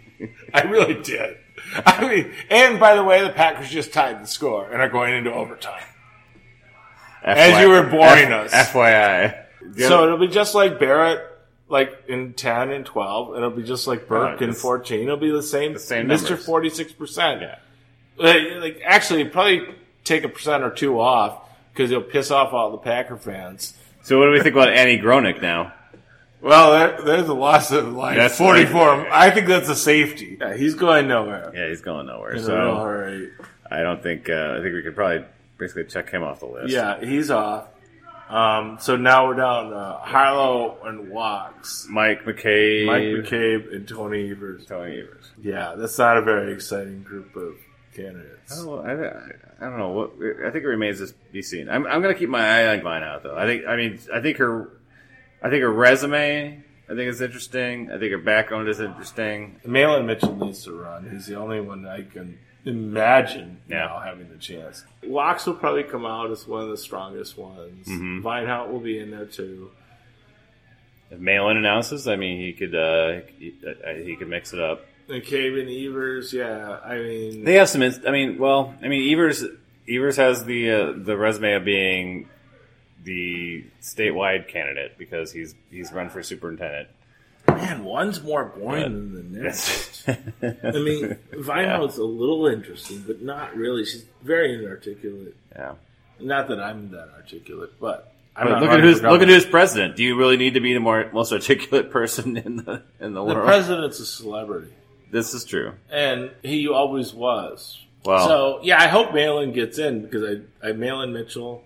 I 0.53 0.61
really 0.63 1.01
did. 1.01 1.37
I 1.85 2.07
mean, 2.07 2.31
and 2.49 2.79
by 2.79 2.95
the 2.95 3.03
way, 3.03 3.23
the 3.23 3.29
Packers 3.31 3.69
just 3.69 3.91
tied 3.93 4.21
the 4.21 4.27
score 4.27 4.69
and 4.71 4.81
are 4.81 4.89
going 4.89 5.13
into 5.13 5.31
overtime. 5.33 5.81
As 7.23 7.59
you 7.61 7.69
were 7.69 7.83
boring 7.83 8.31
us. 8.31 8.51
FYI. 8.51 9.45
So 9.79 10.03
it'll 10.03 10.19
be 10.19 10.27
just 10.27 10.53
like 10.53 10.79
Barrett, 10.79 11.21
like 11.69 11.91
in 12.07 12.33
ten 12.33 12.71
and 12.71 12.85
twelve. 12.85 13.35
It'll 13.35 13.49
be 13.49 13.63
just 13.63 13.87
like 13.87 14.07
Burke 14.07 14.41
in 14.41 14.49
it's- 14.49 14.61
fourteen. 14.61 15.03
It'll 15.03 15.17
be 15.17 15.31
the 15.31 15.41
same. 15.41 15.73
the 15.73 15.79
same 15.79 16.07
Mister 16.07 16.31
numbers. 16.31 16.45
Forty 16.45 16.69
Six 16.69 16.91
percent. 16.93 17.41
Yeah. 17.41 17.57
Like, 18.17 18.43
like, 18.59 18.81
actually, 18.85 19.25
probably 19.25 19.63
take 20.03 20.23
a 20.23 20.29
percent 20.29 20.63
or 20.63 20.69
two 20.71 20.99
off 20.99 21.41
because 21.73 21.91
it'll 21.91 22.03
piss 22.03 22.31
off 22.31 22.53
all 22.53 22.71
the 22.71 22.77
Packer 22.77 23.17
fans. 23.17 23.73
So 24.03 24.19
what 24.19 24.25
do 24.25 24.31
we 24.31 24.41
think 24.41 24.55
about 24.55 24.69
Annie 24.69 24.99
Gronik 24.99 25.41
now? 25.41 25.73
Well, 26.41 26.71
there, 26.73 27.01
there's 27.01 27.27
a 27.27 27.33
loss 27.33 27.71
of 27.71 27.91
like 27.93 28.15
That's- 28.17 28.37
44. 28.37 29.11
I 29.11 29.31
think 29.31 29.47
that's 29.47 29.67
a 29.67 29.75
safety. 29.75 30.37
Yeah, 30.39 30.55
he's 30.55 30.75
going 30.75 31.07
nowhere. 31.07 31.51
Yeah, 31.55 31.69
he's 31.69 31.81
going 31.81 32.05
nowhere. 32.05 32.31
In 32.33 32.37
a 32.37 32.39
real 32.41 32.45
So 32.47 32.75
hurry. 32.83 33.31
I 33.69 33.81
don't 33.81 34.03
think 34.03 34.29
uh, 34.29 34.55
I 34.57 34.61
think 34.61 34.75
we 34.75 34.83
could 34.83 34.95
probably 34.95 35.25
basically 35.57 35.85
check 35.85 36.09
him 36.11 36.21
off 36.21 36.41
the 36.41 36.45
list. 36.45 36.69
Yeah, 36.71 37.03
he's 37.03 37.31
off. 37.31 37.67
Um, 38.29 38.77
so 38.79 38.95
now 38.95 39.27
we're 39.27 39.35
down 39.35 39.69
to 39.71 39.99
Harlow 40.03 40.77
and 40.83 41.11
Wachs, 41.11 41.87
Mike 41.87 42.25
McCabe. 42.25 42.85
Mike 42.85 43.03
McCabe, 43.25 43.73
and 43.75 43.87
Tony 43.87 44.29
Evers. 44.31 44.65
Tony 44.67 44.99
Evers. 44.99 45.25
Yeah, 45.41 45.73
that's 45.77 45.97
not 45.97 46.17
a 46.17 46.21
very 46.21 46.53
exciting 46.53 47.03
group 47.03 47.35
of 47.35 47.53
candidates. 47.95 48.53
Oh, 48.57 48.79
I, 48.79 48.91
I, 48.93 49.21
I 49.61 49.69
don't 49.69 49.77
know. 49.79 49.89
What 49.89 50.11
I 50.45 50.51
think 50.51 50.63
it 50.63 50.67
remains 50.67 50.99
to 50.99 51.13
be 51.31 51.41
seen. 51.41 51.69
I'm, 51.69 51.85
I'm 51.87 52.01
going 52.01 52.13
to 52.13 52.19
keep 52.19 52.29
my 52.29 52.45
eye 52.45 52.77
on 52.77 52.83
mine 52.83 53.03
out 53.03 53.23
though. 53.23 53.35
I 53.37 53.45
think. 53.45 53.65
I 53.67 53.75
mean, 53.75 53.99
I 54.13 54.21
think 54.21 54.37
her. 54.37 54.69
I 55.41 55.49
think 55.49 55.61
her 55.61 55.71
resume. 55.71 56.63
I 56.87 56.87
think 56.89 56.99
it's 57.09 57.21
interesting. 57.21 57.89
I 57.91 57.97
think 57.97 58.11
her 58.11 58.17
background 58.19 58.67
is 58.69 58.79
interesting. 58.79 59.59
Mahlon 59.65 60.05
Mitchell 60.05 60.35
needs 60.35 60.63
to 60.65 60.73
run. 60.73 61.09
He's 61.09 61.25
the 61.25 61.35
only 61.35 61.59
one 61.59 61.87
I 61.87 62.03
can 62.03 62.37
imagine 62.63 63.59
Yeah. 63.67 63.77
now 63.87 63.99
having 63.99 64.29
the 64.29 64.37
chance. 64.37 64.83
Wachs 65.03 65.45
will 65.47 65.55
probably 65.55 65.83
come 65.83 66.05
out 66.05 66.29
as 66.31 66.47
one 66.47 66.61
of 66.63 66.69
the 66.69 66.77
strongest 66.77 67.37
ones. 67.37 67.87
Vinehout 67.87 68.71
will 68.71 68.79
be 68.79 68.99
in 68.99 69.09
there 69.11 69.25
too. 69.25 69.71
If 71.11 71.19
Mahlon 71.19 71.57
announces, 71.57 72.07
I 72.07 72.15
mean, 72.15 72.39
he 72.39 72.53
could. 72.53 72.73
Uh, 72.75 73.21
he, 73.37 73.55
uh, 73.65 73.93
he 73.93 74.15
could 74.15 74.27
mix 74.29 74.53
it 74.53 74.59
up. 74.59 74.85
McCabe 75.09 75.59
and 75.59 75.69
Evers, 75.69 76.33
yeah. 76.33 76.79
I 76.83 76.97
mean, 76.97 77.43
They 77.43 77.55
have 77.55 77.69
some. 77.69 77.81
I 77.83 78.11
mean, 78.11 78.37
well, 78.37 78.73
I 78.83 78.87
mean, 78.87 79.11
Evers. 79.13 79.43
Evers 79.87 80.17
has 80.17 80.45
the 80.45 80.71
uh, 80.71 80.93
the 80.95 81.15
resume 81.15 81.53
of 81.53 81.63
being 81.63 82.27
the 83.03 83.65
statewide 83.81 84.47
candidate 84.47 84.97
because 84.97 85.31
he's 85.31 85.53
he's 85.69 85.91
run 85.91 86.09
for 86.09 86.23
superintendent. 86.23 86.89
Man, 87.47 87.83
one's 87.83 88.23
more 88.23 88.45
boring 88.45 89.13
than 89.13 89.33
the 89.33 89.41
next. 89.43 90.03
I 90.07 90.71
mean, 90.79 91.15
Vinehout's 91.31 91.97
a 91.99 92.03
little 92.03 92.47
interesting, 92.47 93.03
but 93.05 93.21
not 93.21 93.55
really. 93.55 93.85
She's 93.85 94.05
very 94.23 94.55
inarticulate. 94.55 95.35
yeah. 95.55 95.75
Not 96.19 96.47
that 96.47 96.59
I'm 96.59 96.89
that 96.91 97.09
articulate, 97.15 97.79
but 97.79 98.11
I'm 98.35 98.47
But 98.47 98.61
look 98.61 98.71
at 98.71 98.79
who's 98.79 99.01
look 99.01 99.21
at 99.21 99.27
who's 99.27 99.45
president. 99.45 99.95
Do 99.95 100.03
you 100.03 100.17
really 100.17 100.37
need 100.37 100.55
to 100.55 100.59
be 100.61 100.73
the 100.73 100.79
more 100.79 101.09
most 101.13 101.31
articulate 101.31 101.91
person 101.91 102.37
in 102.37 102.57
the 102.57 102.81
in 102.99 103.13
the, 103.13 103.19
The 103.19 103.23
world? 103.23 103.37
The 103.37 103.43
president's 103.43 103.99
a 103.99 104.05
celebrity, 104.05 104.71
this 105.11 105.33
is 105.33 105.43
true. 105.45 105.73
and 105.91 106.31
he 106.43 106.67
always 106.67 107.13
was. 107.13 107.81
Well, 108.03 108.27
so 108.27 108.59
yeah, 108.63 108.81
I 108.81 108.87
hope 108.87 109.09
Mahlon 109.09 109.53
gets 109.53 109.79
in 109.79 110.01
because 110.03 110.23
I, 110.61 110.67
I 110.69 110.71
Mahlon 110.73 111.11
Mitchell, 111.11 111.63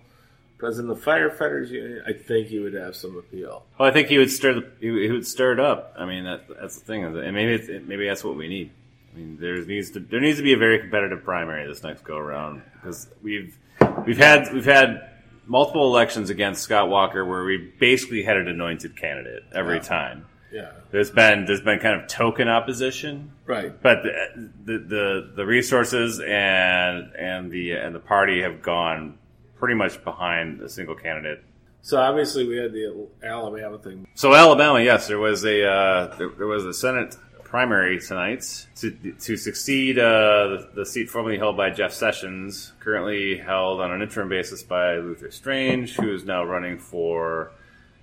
president 0.58 0.90
of 0.92 1.04
the 1.04 1.10
firefighters 1.10 1.68
union. 1.68 2.02
I 2.06 2.12
think 2.14 2.46
he 2.48 2.58
would 2.58 2.74
have 2.74 2.96
some 2.96 3.16
appeal. 3.18 3.64
well, 3.78 3.88
I 3.88 3.92
think 3.92 4.08
he 4.08 4.16
would 4.18 4.30
stir 4.30 4.54
the, 4.54 4.70
he, 4.80 4.90
would- 4.90 5.02
he 5.02 5.10
would 5.10 5.26
stir 5.26 5.52
it 5.52 5.60
up. 5.60 5.94
I 5.98 6.06
mean, 6.06 6.24
that, 6.24 6.44
that's 6.58 6.78
the 6.78 6.84
thing, 6.84 7.04
and 7.04 7.14
maybe 7.34 7.52
it's, 7.54 7.86
maybe 7.86 8.06
that's 8.08 8.24
what 8.24 8.36
we 8.36 8.48
need. 8.48 8.70
I 9.12 9.18
mean, 9.18 9.38
there 9.40 9.56
needs 9.66 9.90
to 9.90 10.00
there 10.00 10.20
needs 10.20 10.38
to 10.38 10.44
be 10.44 10.52
a 10.52 10.56
very 10.56 10.78
competitive 10.78 11.24
primary 11.24 11.66
this 11.66 11.82
next 11.82 12.04
go 12.04 12.16
around 12.16 12.62
because 12.74 13.08
we've 13.22 13.58
we've 14.06 14.16
had 14.18 14.52
we've 14.54 14.64
had 14.64 15.10
multiple 15.46 15.84
elections 15.88 16.30
against 16.30 16.62
Scott 16.62 16.88
Walker 16.88 17.24
where 17.24 17.42
we 17.44 17.72
basically 17.80 18.22
had 18.22 18.36
an 18.36 18.46
anointed 18.46 18.96
candidate 18.96 19.42
every 19.52 19.76
Yeah. 19.76 19.82
time. 19.82 20.26
Yeah, 20.52 20.72
There's 20.90 21.10
been 21.10 21.44
there's 21.44 21.60
been 21.60 21.78
kind 21.78 22.00
of 22.00 22.08
token 22.08 22.48
opposition, 22.48 23.32
right. 23.46 23.80
but 23.82 24.02
the, 24.02 24.50
the 24.64 24.78
the 24.78 25.32
the 25.36 25.46
resources 25.46 26.20
and 26.20 27.14
and 27.14 27.50
the 27.50 27.72
and 27.72 27.94
the 27.94 28.00
party 28.00 28.42
have 28.42 28.60
gone 28.60 29.18
pretty 29.56 29.74
much 29.74 30.02
behind 30.02 30.60
a 30.60 30.68
single 30.68 30.96
candidate. 30.96 31.44
So 31.82 31.98
obviously 31.98 32.46
we 32.46 32.56
had 32.56 32.72
the 32.72 33.08
Alabama 33.22 33.78
thing. 33.78 34.06
So 34.14 34.34
Alabama, 34.34 34.80
yes, 34.82 35.06
there 35.06 35.18
was 35.18 35.44
a 35.44 35.66
uh, 35.66 36.16
there, 36.16 36.30
there 36.36 36.46
was 36.46 36.64
a 36.64 36.74
Senate 36.74 37.16
primary 37.44 38.00
tonight 38.00 38.66
to 38.76 38.90
to 39.20 39.36
succeed 39.36 39.98
uh, 39.98 40.02
the, 40.02 40.70
the 40.76 40.86
seat 40.86 41.10
formerly 41.10 41.38
held 41.38 41.56
by 41.56 41.70
Jeff 41.70 41.92
Sessions, 41.92 42.72
currently 42.80 43.38
held 43.38 43.80
on 43.80 43.92
an 43.92 44.02
interim 44.02 44.28
basis 44.28 44.62
by 44.62 44.96
Luther 44.96 45.30
Strange, 45.30 45.94
who 45.96 46.12
is 46.12 46.24
now 46.24 46.44
running 46.44 46.78
for 46.78 47.52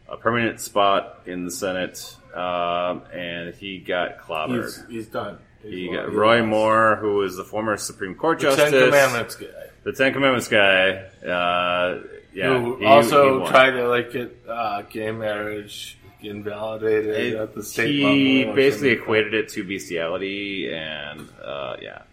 a 0.09 0.17
permanent 0.17 0.59
spot 0.59 1.21
in 1.25 1.45
the 1.45 1.51
Senate, 1.51 2.15
um, 2.33 3.03
and 3.13 3.53
he 3.55 3.79
got 3.79 4.19
clobbered. 4.19 4.63
He's, 4.65 4.83
he's 4.89 5.07
done. 5.07 5.37
He's 5.63 5.73
He 5.73 5.87
got 5.93 6.09
He 6.09 6.15
Roy 6.15 6.37
lost. 6.39 6.47
Moore, 6.49 6.95
who 7.01 7.15
was 7.17 7.35
the 7.35 7.43
former 7.43 7.77
Supreme 7.77 8.15
Court 8.15 8.39
The 8.39 8.43
Justice, 8.47 8.71
Ten 8.71 8.85
Commandments 8.85 9.35
guy, 9.35 9.47
the 9.83 9.93
Ten 9.93 10.13
Commandments 10.13 10.47
guy. 10.47 10.89
Uh, 11.27 11.99
yeah, 12.33 12.59
who 12.59 12.77
he- 12.77 12.85
also 12.85 13.43
he 13.43 13.49
tried 13.49 13.71
to 13.71 13.87
like 13.87 14.11
get 14.11 14.43
uh, 14.47 14.83
gay 14.83 15.11
marriage 15.11 15.97
invalidated 16.21 17.15
It- 17.33 17.35
at 17.35 17.53
the 17.55 17.63
state 17.63 17.87
he 17.91 18.39
level. 18.39 18.53
or 18.53 18.55
basically 18.55 18.89
equated 18.91 19.33
it 19.33 19.49
to 19.49 19.63
bestiality, 19.63 20.71
and 20.71 21.27
uh, 21.43 21.75
yeah. 21.81 22.03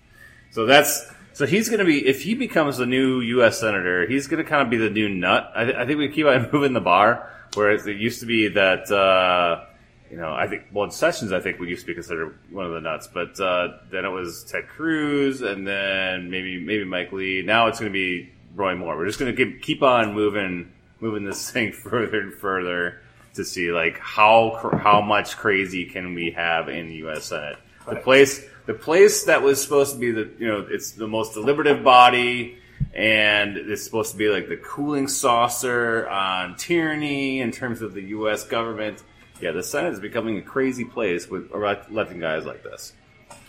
So 0.51 0.67
that's 0.67 1.07
so 1.35 1.47
he's 1.47 1.69
going 1.69 1.81
to 1.81 1.85
be 1.85 2.07
if 2.07 2.23
he 2.23 2.35
becomes 2.35 2.77
the 2.77 2.87
new 2.87 3.21
U.S. 3.21 3.59
senator, 3.59 4.07
he's 4.07 4.29
going 4.29 4.43
to 4.43 4.49
kind 4.49 4.63
of 4.63 4.71
be 4.71 4.77
the 4.77 4.89
new 4.89 5.09
nut. 5.09 5.53
I, 5.55 5.65
th- 5.65 5.77
I 5.77 5.85
think 5.85 5.99
we 5.99 6.09
keep 6.09 6.27
on 6.27 6.49
moving 6.53 6.73
the 6.73 6.81
bar, 6.81 7.29
whereas 7.55 7.87
it 7.87 7.97
used 7.97 8.21
to 8.21 8.27
be 8.27 8.49
that. 8.49 8.91
Uh, 8.91 9.67
you 10.11 10.21
know, 10.21 10.33
I 10.33 10.47
think 10.47 10.67
well, 10.73 10.85
in 10.85 10.93
Sessions. 10.93 11.33
I 11.33 11.41
think 11.41 11.59
we 11.59 11.69
used 11.69 11.83
to 11.83 11.87
be 11.89 11.95
considered 11.95 12.39
one 12.51 12.67
of 12.67 12.73
the 12.73 12.81
nuts, 12.81 13.09
but 13.13 13.39
uh, 13.41 13.79
then 13.91 14.05
it 14.05 14.11
was 14.11 14.45
Ted 14.45 14.69
Cruz, 14.69 15.43
and 15.43 15.67
then 15.67 16.31
maybe 16.31 16.61
maybe 16.61 16.85
Mike 16.85 17.11
Lee. 17.11 17.43
Now 17.45 17.67
it's 17.67 17.81
going 17.81 17.91
to 17.91 17.93
be 17.93 18.33
Roy 18.55 18.77
Moore. 18.77 18.97
We're 18.97 19.07
just 19.07 19.19
going 19.19 19.35
to 19.35 19.59
keep 19.59 19.83
on 19.83 20.15
moving 20.15 20.73
moving 21.01 21.25
this 21.25 21.51
thing 21.53 21.73
further 21.73 22.21
and 22.21 22.33
further 22.33 23.01
to 23.35 23.45
see 23.45 23.73
like 23.73 23.99
how 23.99 24.57
cr- 24.61 24.77
how 24.77 25.01
much 25.01 25.37
crazy 25.37 25.87
can 25.87 26.15
we 26.15 26.31
have 26.31 26.69
in 26.69 26.87
the 26.87 26.95
U.S. 26.97 27.25
Senate. 27.25 27.57
The 27.89 27.97
place 27.97 28.45
the 28.67 28.75
place 28.75 29.25
that 29.25 29.43
was 29.43 29.63
supposed 29.63 29.95
to 29.95 29.99
be 29.99 30.11
the 30.11 30.31
you 30.39 30.47
know 30.47 30.67
it's 30.69 30.93
the 30.93 31.07
most 31.07 31.35
deliberative 31.35 31.83
body. 31.85 32.59
And 32.93 33.57
it's 33.57 33.83
supposed 33.83 34.13
to 34.13 34.17
be 34.17 34.29
like 34.29 34.49
the 34.49 34.57
cooling 34.57 35.09
saucer 35.09 36.09
on 36.09 36.55
tyranny 36.55 37.41
in 37.41 37.51
terms 37.51 37.83
of 37.83 37.93
the 37.93 38.03
U.S. 38.03 38.45
government. 38.45 39.03
Yeah, 39.41 39.51
the 39.51 39.65
Senate 39.65 39.95
is 39.95 40.01
becoming 40.01 40.39
a 40.39 40.43
crazy 40.43 40.85
place 40.85 41.29
with 41.29 41.51
electing 41.53 42.21
guys 42.21 42.45
like 42.45 42.63
this. 42.63 42.93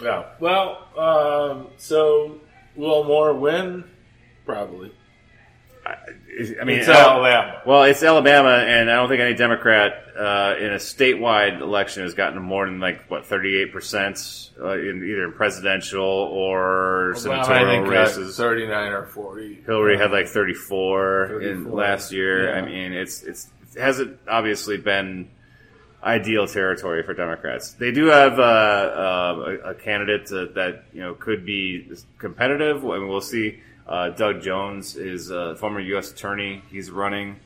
Yeah. 0.02 0.26
Well, 0.40 0.88
um, 0.98 1.68
so 1.78 2.42
will 2.76 3.04
Moore 3.04 3.34
win? 3.34 3.84
Probably. 4.46 4.92
I, 5.86 6.64
mean, 6.64 6.80
it's 6.80 6.90
Alabama. 6.90 7.62
well, 7.66 7.84
it's 7.84 8.02
Alabama, 8.02 8.64
and 8.68 8.90
I 8.90 8.96
don't 8.96 9.08
think 9.08 9.22
any 9.22 9.36
Democrat 9.36 9.94
uh, 10.18 10.56
in 10.60 10.74
a 10.74 10.78
statewide 10.78 11.62
election 11.62 12.04
has 12.04 12.14
gotten 12.14 12.42
more 12.42 12.66
than 12.66 12.80
like 12.80 13.10
what 13.10 13.26
thirty 13.26 13.56
eight 13.58 13.72
percent 13.72 14.50
uh, 14.60 14.78
in 14.78 15.04
either 15.08 15.32
presidential 15.32 16.04
or 16.04 17.14
senatorial 17.18 17.84
think, 17.84 17.88
races. 17.88 18.36
39 18.36 18.92
or 18.94 19.06
40. 19.06 19.64
Hillary 19.66 19.98
had 19.98 20.12
like 20.12 20.28
34, 20.28 21.42
in 21.42 21.72
last 21.72 22.12
year. 22.12 22.50
yeah. 22.50 22.56
I 22.56 22.66
mean, 22.66 22.94
it's 22.94 23.24
it's 23.24 23.50
it 23.76 23.82
hasn't 23.82 24.20
obviously 24.28 24.78
been 24.78 25.30
ideal 26.04 26.48
territory 26.48 27.04
for 27.04 27.14
Democrats. 27.14 27.74
They 27.74 27.92
do 27.92 28.06
have 28.08 28.40
uh, 28.40 28.44
uh, 28.44 29.58
a, 29.66 29.70
a 29.72 29.76
candidate 29.76 30.32
uh, 30.32 30.54
that 30.54 30.86
you 30.94 31.02
know 31.02 31.14
could 31.16 31.46
be 31.46 31.92
competitive. 32.18 32.86
I 32.86 33.00
mean, 33.00 33.08
we'll 33.08 33.22
see. 33.22 33.60
Uh, 33.88 34.10
Doug 34.10 34.42
Jones 34.42 34.96
is 34.96 35.30
a 35.30 35.56
former 35.58 35.80
U.S. 35.80 36.12
attorney. 36.12 36.64
He's 36.72 36.90
running. 36.90 37.38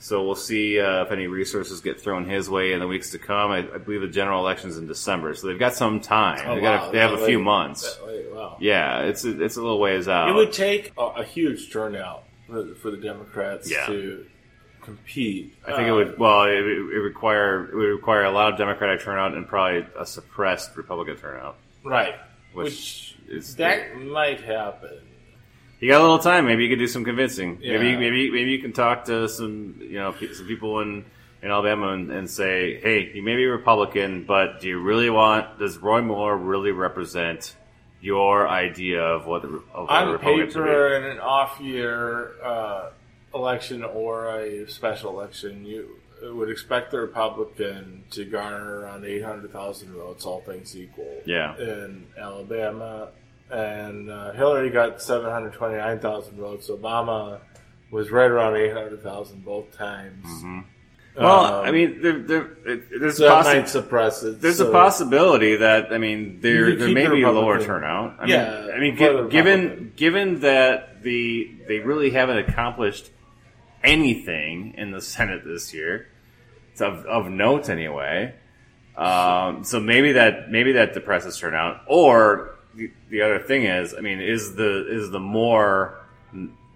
So 0.00 0.24
we'll 0.24 0.34
see 0.34 0.78
uh, 0.80 1.04
if 1.04 1.12
any 1.12 1.28
resources 1.28 1.80
get 1.80 2.00
thrown 2.00 2.28
his 2.28 2.50
way 2.50 2.72
in 2.72 2.80
the 2.80 2.86
weeks 2.86 3.12
to 3.12 3.18
come. 3.18 3.50
I, 3.52 3.58
I 3.58 3.78
believe 3.78 4.02
the 4.02 4.08
general 4.08 4.40
election's 4.40 4.76
in 4.76 4.86
December, 4.86 5.34
so 5.34 5.46
they've 5.46 5.58
got 5.58 5.74
some 5.74 6.00
time. 6.00 6.42
Oh, 6.46 6.56
they, 6.56 6.60
wow. 6.60 6.88
a, 6.88 6.92
they 6.92 6.98
have 6.98 7.12
a 7.12 7.24
few 7.24 7.38
months. 7.38 7.98
Wow. 8.32 8.58
Yeah, 8.60 9.02
it's 9.02 9.24
a, 9.24 9.42
it's 9.42 9.56
a 9.56 9.62
little 9.62 9.78
ways 9.78 10.06
out. 10.08 10.28
It 10.28 10.34
would 10.34 10.52
take 10.52 10.92
a, 10.98 11.02
a 11.02 11.24
huge 11.24 11.72
turnout 11.72 12.24
for, 12.46 12.74
for 12.74 12.90
the 12.90 12.98
Democrats 12.98 13.70
Yeah. 13.70 13.86
to 13.86 14.26
compete. 14.82 15.54
I 15.66 15.72
think 15.76 15.88
it 15.88 15.92
Uh, 15.92 15.94
would. 15.94 16.18
Well, 16.18 16.42
it, 16.44 16.56
it 16.58 17.00
require 17.00 17.64
it 17.70 17.74
would 17.74 17.84
require 17.88 18.24
a 18.24 18.30
lot 18.30 18.52
of 18.52 18.58
Democratic 18.58 19.00
turnout 19.00 19.32
and 19.34 19.46
probably 19.48 19.86
a 19.98 20.04
suppressed 20.04 20.76
Republican 20.76 21.16
turnout. 21.16 21.56
Right. 21.82 22.16
Which, 22.52 22.64
Which, 22.64 23.16
is 23.28 23.56
that 23.56 23.96
might 23.96 24.42
happen. 24.42 24.98
You 25.80 25.88
got 25.88 26.00
a 26.00 26.04
little 26.04 26.18
time. 26.18 26.46
Maybe 26.46 26.64
you 26.64 26.70
could 26.70 26.78
do 26.78 26.86
some 26.86 27.04
convincing. 27.04 27.58
Maybe 27.60 27.88
Yeah. 27.90 27.98
maybe 27.98 28.30
maybe 28.30 28.50
you 28.52 28.58
can 28.60 28.72
talk 28.72 29.04
to 29.06 29.28
some 29.28 29.76
you 29.80 29.98
know 29.98 30.14
some 30.32 30.46
people 30.46 30.80
in 30.80 31.04
in 31.42 31.50
Alabama 31.50 31.88
and, 31.88 32.10
and 32.10 32.30
say, 32.30 32.80
hey, 32.80 33.10
you 33.14 33.22
may 33.22 33.36
be 33.36 33.44
Republican, 33.44 34.24
but 34.24 34.60
do 34.60 34.68
you 34.68 34.80
really 34.80 35.10
want? 35.10 35.58
Does 35.58 35.76
Roy 35.76 36.00
Moore 36.00 36.34
really 36.38 36.70
represent 36.72 37.54
your 38.00 38.48
idea 38.48 39.02
of 39.02 39.26
what 39.26 39.42
the 39.42 39.48
of 39.48 39.88
what 39.88 39.90
a 39.90 39.94
On 40.06 40.12
Republican 40.12 40.46
should 40.50 40.54
be? 40.60 40.64
paper, 40.64 40.96
in 40.96 41.04
an 41.04 41.18
off 41.20 41.60
year 41.60 42.32
uh, 42.42 42.90
election 43.34 43.82
or 43.84 44.40
a 44.40 44.66
special 44.70 45.10
election, 45.10 45.64
you 45.66 45.96
would 46.22 46.48
expect 46.48 46.90
the 46.92 46.98
Republican 47.00 48.04
to 48.10 48.24
garner 48.24 48.80
around 48.80 49.04
800,000 49.04 49.92
votes, 49.92 50.24
all 50.24 50.40
things 50.40 50.74
equal. 50.74 51.20
Yeah. 51.26 51.54
In 51.58 52.06
Alabama. 52.18 53.08
And 53.54 54.10
uh, 54.10 54.32
Hillary 54.32 54.70
got 54.70 55.00
729,000 55.00 56.36
votes. 56.36 56.68
Obama 56.68 57.38
was 57.90 58.10
right 58.10 58.28
around 58.30 58.56
800,000 58.56 59.44
both 59.44 59.70
times. 59.76 60.24
Well, 61.16 61.44
Um, 61.60 61.64
I 61.64 61.70
mean, 61.70 62.02
there, 62.02 62.18
there, 62.18 62.42
it, 62.66 63.00
there's 63.00 63.18
So 63.18 63.24
that 63.28 63.44
possi- 63.44 63.54
might 63.58 63.68
suppress 63.68 64.24
it. 64.24 64.40
There's 64.40 64.56
so- 64.58 64.68
a 64.70 64.72
possibility 64.72 65.54
that 65.56 65.92
I 65.92 65.98
mean 65.98 66.40
there 66.40 66.74
there 66.74 66.88
may 66.88 67.06
the 67.06 67.12
be 67.14 67.22
a 67.22 67.30
lower 67.30 67.60
turnout. 67.62 68.16
I 68.18 68.26
Yeah, 68.26 68.60
mean, 68.62 68.70
I 68.74 68.78
mean, 68.80 68.96
for 68.96 69.12
the 69.22 69.22
gi- 69.24 69.30
given 69.30 69.92
given 69.94 70.40
that 70.40 71.04
the 71.04 71.52
they 71.68 71.78
really 71.78 72.10
haven't 72.10 72.38
accomplished 72.38 73.10
anything 73.84 74.74
in 74.76 74.90
the 74.90 75.00
Senate 75.14 75.44
this 75.44 75.72
year, 75.72 76.08
it's 76.72 76.80
of 76.80 77.04
of 77.06 77.30
note 77.30 77.68
anyway. 77.68 78.34
Um, 78.96 79.62
so 79.62 79.78
maybe 79.78 80.12
that 80.12 80.50
maybe 80.50 80.72
that 80.72 80.94
depresses 80.94 81.38
turnout. 81.38 81.82
Or 81.86 82.53
the, 82.76 82.90
the 83.10 83.22
other 83.22 83.38
thing 83.40 83.64
is, 83.64 83.94
I 83.96 84.00
mean, 84.00 84.20
is 84.20 84.54
the 84.54 84.86
is 84.88 85.10
the 85.10 85.20
Moore 85.20 85.98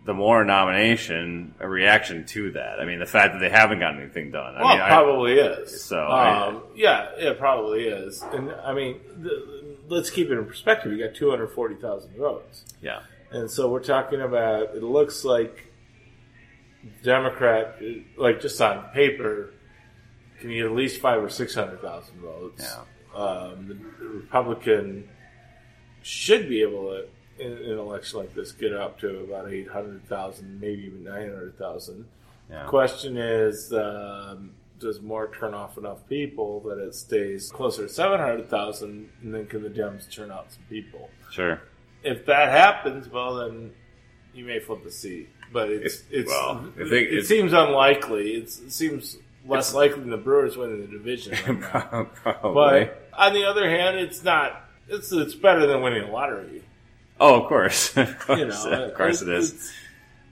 the 0.05 0.15
Moore 0.15 0.43
nomination 0.45 1.55
a 1.61 1.69
reaction 1.69 2.25
to 2.27 2.53
that? 2.53 2.81
I 2.81 2.85
mean, 2.87 2.99
the 2.99 3.07
fact 3.07 3.35
that 3.35 3.41
they 3.41 3.51
haven't 3.51 3.81
gotten 3.81 4.01
anything 4.01 4.31
done. 4.31 4.55
I 4.57 4.61
Well, 4.61 4.69
mean, 4.71 4.79
it 4.79 4.83
I- 4.83 4.89
probably 4.89 5.33
is. 5.35 5.83
So, 5.85 5.99
I- 5.99 6.47
um, 6.49 6.63
yeah, 6.75 7.11
it 7.17 7.39
probably 7.39 7.85
is. 7.89 8.23
And 8.33 8.51
I 8.53 8.73
mean, 8.73 9.01
the, 9.19 9.77
let's 9.89 10.09
keep 10.11 10.31
it 10.31 10.39
in 10.39 10.45
perspective. 10.47 10.93
You 10.93 11.05
got 11.07 11.15
two 11.15 11.29
hundred 11.31 11.49
forty 11.49 11.75
thousand 11.75 12.17
votes, 12.17 12.65
yeah. 12.81 13.01
and 13.31 13.51
so 13.51 13.69
we're 13.69 13.83
talking 13.83 14.21
about. 14.23 14.75
It 14.75 14.83
looks 14.83 15.25
like 15.25 15.67
Democrat, 17.03 17.77
like 18.17 18.41
just 18.41 18.61
on 18.61 18.85
paper, 18.95 19.51
can 20.41 20.51
get 20.51 20.65
at 20.67 20.73
least 20.73 21.01
five 21.01 21.23
or 21.23 21.29
six 21.29 21.55
hundred 21.55 21.81
thousand 21.83 22.21
votes. 22.21 22.63
Yeah. 22.65 23.21
Um, 23.21 23.67
the 23.99 24.07
Republican 24.09 25.09
should 26.09 26.49
be 26.49 26.63
able 26.63 26.85
to, 26.91 27.07
in, 27.39 27.53
an 27.53 27.79
election 27.79 28.19
like 28.19 28.35
this, 28.35 28.53
get 28.53 28.73
up 28.73 28.99
to 29.01 29.19
about 29.21 29.53
eight 29.53 29.69
hundred 29.69 30.07
thousand, 30.09 30.61
maybe 30.61 30.83
even 30.85 31.05
nine 31.05 31.29
hundred 31.29 31.59
thousand. 31.59 32.07
Yeah. 32.51 32.65
Question 32.67 33.19
is, 33.19 33.73
um, 33.75 34.53
does 34.81 35.01
Moore 35.03 35.31
turn 35.39 35.53
off 35.53 35.77
enough 35.77 35.99
people 36.09 36.61
that 36.61 36.79
it 36.79 36.95
stays 36.95 37.51
closer 37.53 37.83
to 37.87 37.93
700,000? 37.93 39.11
And 39.23 39.35
then 39.35 39.47
can 39.47 39.63
the 39.63 39.69
Dems 39.69 40.11
turn 40.11 40.31
out 40.31 40.51
some 40.53 40.63
people? 40.71 41.11
Sure. 41.31 41.61
If 42.03 42.25
that 42.27 42.49
happens, 42.49 43.07
well, 43.09 43.35
then 43.35 43.73
you 44.33 44.47
may 44.47 44.61
flip 44.61 44.83
the 44.83 44.91
seat. 44.91 45.29
But 45.53 45.69
it's, 45.69 45.97
If- 46.11 46.13
it's 46.13 46.31
well, 46.31 46.73
it, 46.79 46.91
it 46.93 47.27
seems 47.27 47.53
unlikely. 47.53 48.33
It's, 48.33 48.61
it 48.61 48.73
seems 48.73 49.19
less 49.47 49.75
likely 49.75 50.01
than 50.01 50.11
the 50.11 50.17
Brewers 50.17 50.57
winning 50.57 50.81
the 50.81 50.87
division. 50.87 51.61
right. 51.61 52.15
Probably. 52.15 52.85
But 52.85 53.11
on 53.13 53.35
the 53.35 53.45
other 53.45 53.69
hand, 53.69 53.99
it's 53.99 54.23
not. 54.25 54.65
It's 54.89 55.13
it's 55.13 55.35
better 55.35 55.67
than 55.67 55.83
winning 55.83 56.05
a 56.05 56.11
lottery. 56.11 56.63
oh, 57.21 57.43
of 57.43 57.49
course, 57.49 57.97
of 57.97 58.19
course, 58.19 58.39
You 58.39 58.47
know, 58.47 58.85
of 58.87 58.95
course 58.95 59.23
it 59.23 59.29
is. 59.29 59.51
it's- 59.53 59.73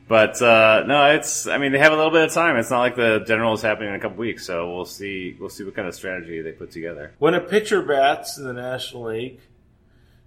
But 0.09 0.41
uh, 0.41 0.85
no, 0.87 1.11
it's. 1.17 1.49
I 1.49 1.59
mean, 1.59 1.73
they 1.73 1.79
have 1.81 1.93
a 1.93 1.97
little 1.97 2.13
bit 2.13 2.23
of 2.23 2.33
time. 2.33 2.57
It's 2.57 2.71
not 2.71 2.79
like 2.79 2.95
the 2.97 3.25
general 3.27 3.55
is 3.55 3.63
happening 3.63 3.89
in 3.89 3.97
a 3.97 3.99
couple 4.01 4.19
weeks, 4.19 4.47
so 4.47 4.73
we'll 4.73 4.85
see. 4.85 5.37
We'll 5.41 5.49
see 5.51 5.65
what 5.65 5.75
kind 5.75 5.89
of 5.89 5.95
strategy 5.97 6.41
they 6.43 6.53
put 6.53 6.71
together. 6.71 7.13
When 7.19 7.35
a 7.35 7.41
pitcher 7.41 7.83
bats 7.83 8.39
in 8.39 8.45
the 8.45 8.53
National 8.53 9.07
League, 9.07 9.41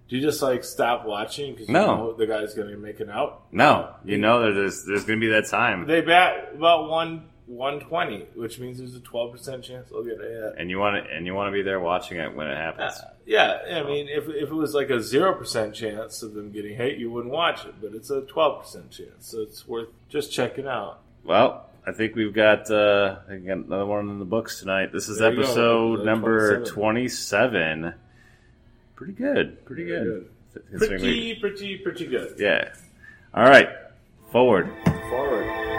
do 0.08 0.16
you 0.16 0.20
just 0.22 0.42
like 0.42 0.64
stop 0.64 1.06
watching 1.06 1.52
because 1.52 1.68
you 1.68 1.72
No. 1.72 1.86
know 1.96 2.12
the 2.12 2.26
guy's 2.26 2.52
going 2.52 2.68
to 2.68 2.76
make 2.76 3.00
an 3.00 3.08
out? 3.08 3.44
No, 3.52 3.94
you 4.04 4.18
know, 4.18 4.52
there's 4.52 4.84
there's 4.84 5.04
going 5.04 5.18
to 5.18 5.26
be 5.26 5.32
that 5.32 5.46
time, 5.48 5.86
They 5.86 6.02
bat 6.02 6.50
about 6.54 6.90
one 6.90 7.30
one 7.50 7.80
twenty, 7.80 8.26
which 8.34 8.58
means 8.58 8.78
there's 8.78 8.94
a 8.94 9.00
twelve 9.00 9.32
percent 9.32 9.64
chance 9.64 9.88
they'll 9.90 10.04
get 10.04 10.20
a 10.20 10.24
hit. 10.28 10.54
and 10.58 10.70
you 10.70 10.78
want 10.78 11.04
to 11.04 11.10
and 11.12 11.26
you 11.26 11.34
want 11.34 11.48
to 11.48 11.52
be 11.52 11.62
there 11.62 11.80
watching 11.80 12.18
it 12.18 12.34
when 12.34 12.46
it 12.46 12.56
happens. 12.56 12.94
Uh, 12.94 13.10
yeah, 13.26 13.58
I 13.74 13.82
mean, 13.82 14.08
if, 14.08 14.28
if 14.28 14.48
it 14.50 14.54
was 14.54 14.74
like 14.74 14.90
a 14.90 15.00
zero 15.00 15.34
percent 15.34 15.74
chance 15.74 16.22
of 16.22 16.34
them 16.34 16.50
getting 16.52 16.76
hit, 16.76 16.98
you 16.98 17.10
wouldn't 17.10 17.32
watch 17.32 17.64
it. 17.64 17.74
But 17.82 17.94
it's 17.94 18.10
a 18.10 18.22
twelve 18.22 18.62
percent 18.62 18.90
chance, 18.90 19.26
so 19.26 19.40
it's 19.40 19.66
worth 19.66 19.88
just 20.08 20.32
checking 20.32 20.66
out. 20.66 21.00
Well, 21.24 21.66
I 21.86 21.92
think 21.92 22.14
we've 22.14 22.32
got 22.34 22.70
uh, 22.70 23.16
I 23.26 23.30
think 23.30 23.46
got 23.46 23.58
another 23.58 23.86
one 23.86 24.08
in 24.10 24.18
the 24.18 24.24
books 24.24 24.60
tonight. 24.60 24.92
This 24.92 25.08
is 25.08 25.18
There 25.18 25.32
episode 25.32 26.04
number 26.04 26.56
27. 26.58 26.74
twenty-seven. 26.74 27.94
Pretty 28.96 29.12
good. 29.12 29.64
Pretty 29.64 29.84
Very 29.84 30.04
good. 30.04 30.28
Considering 30.70 31.00
Pretty, 31.00 31.34
pretty, 31.36 31.76
pretty 31.78 32.06
good. 32.06 32.34
yeah. 32.38 32.70
All 33.34 33.44
right. 33.44 33.68
Forward. 34.32 34.70
Forward. 35.08 35.69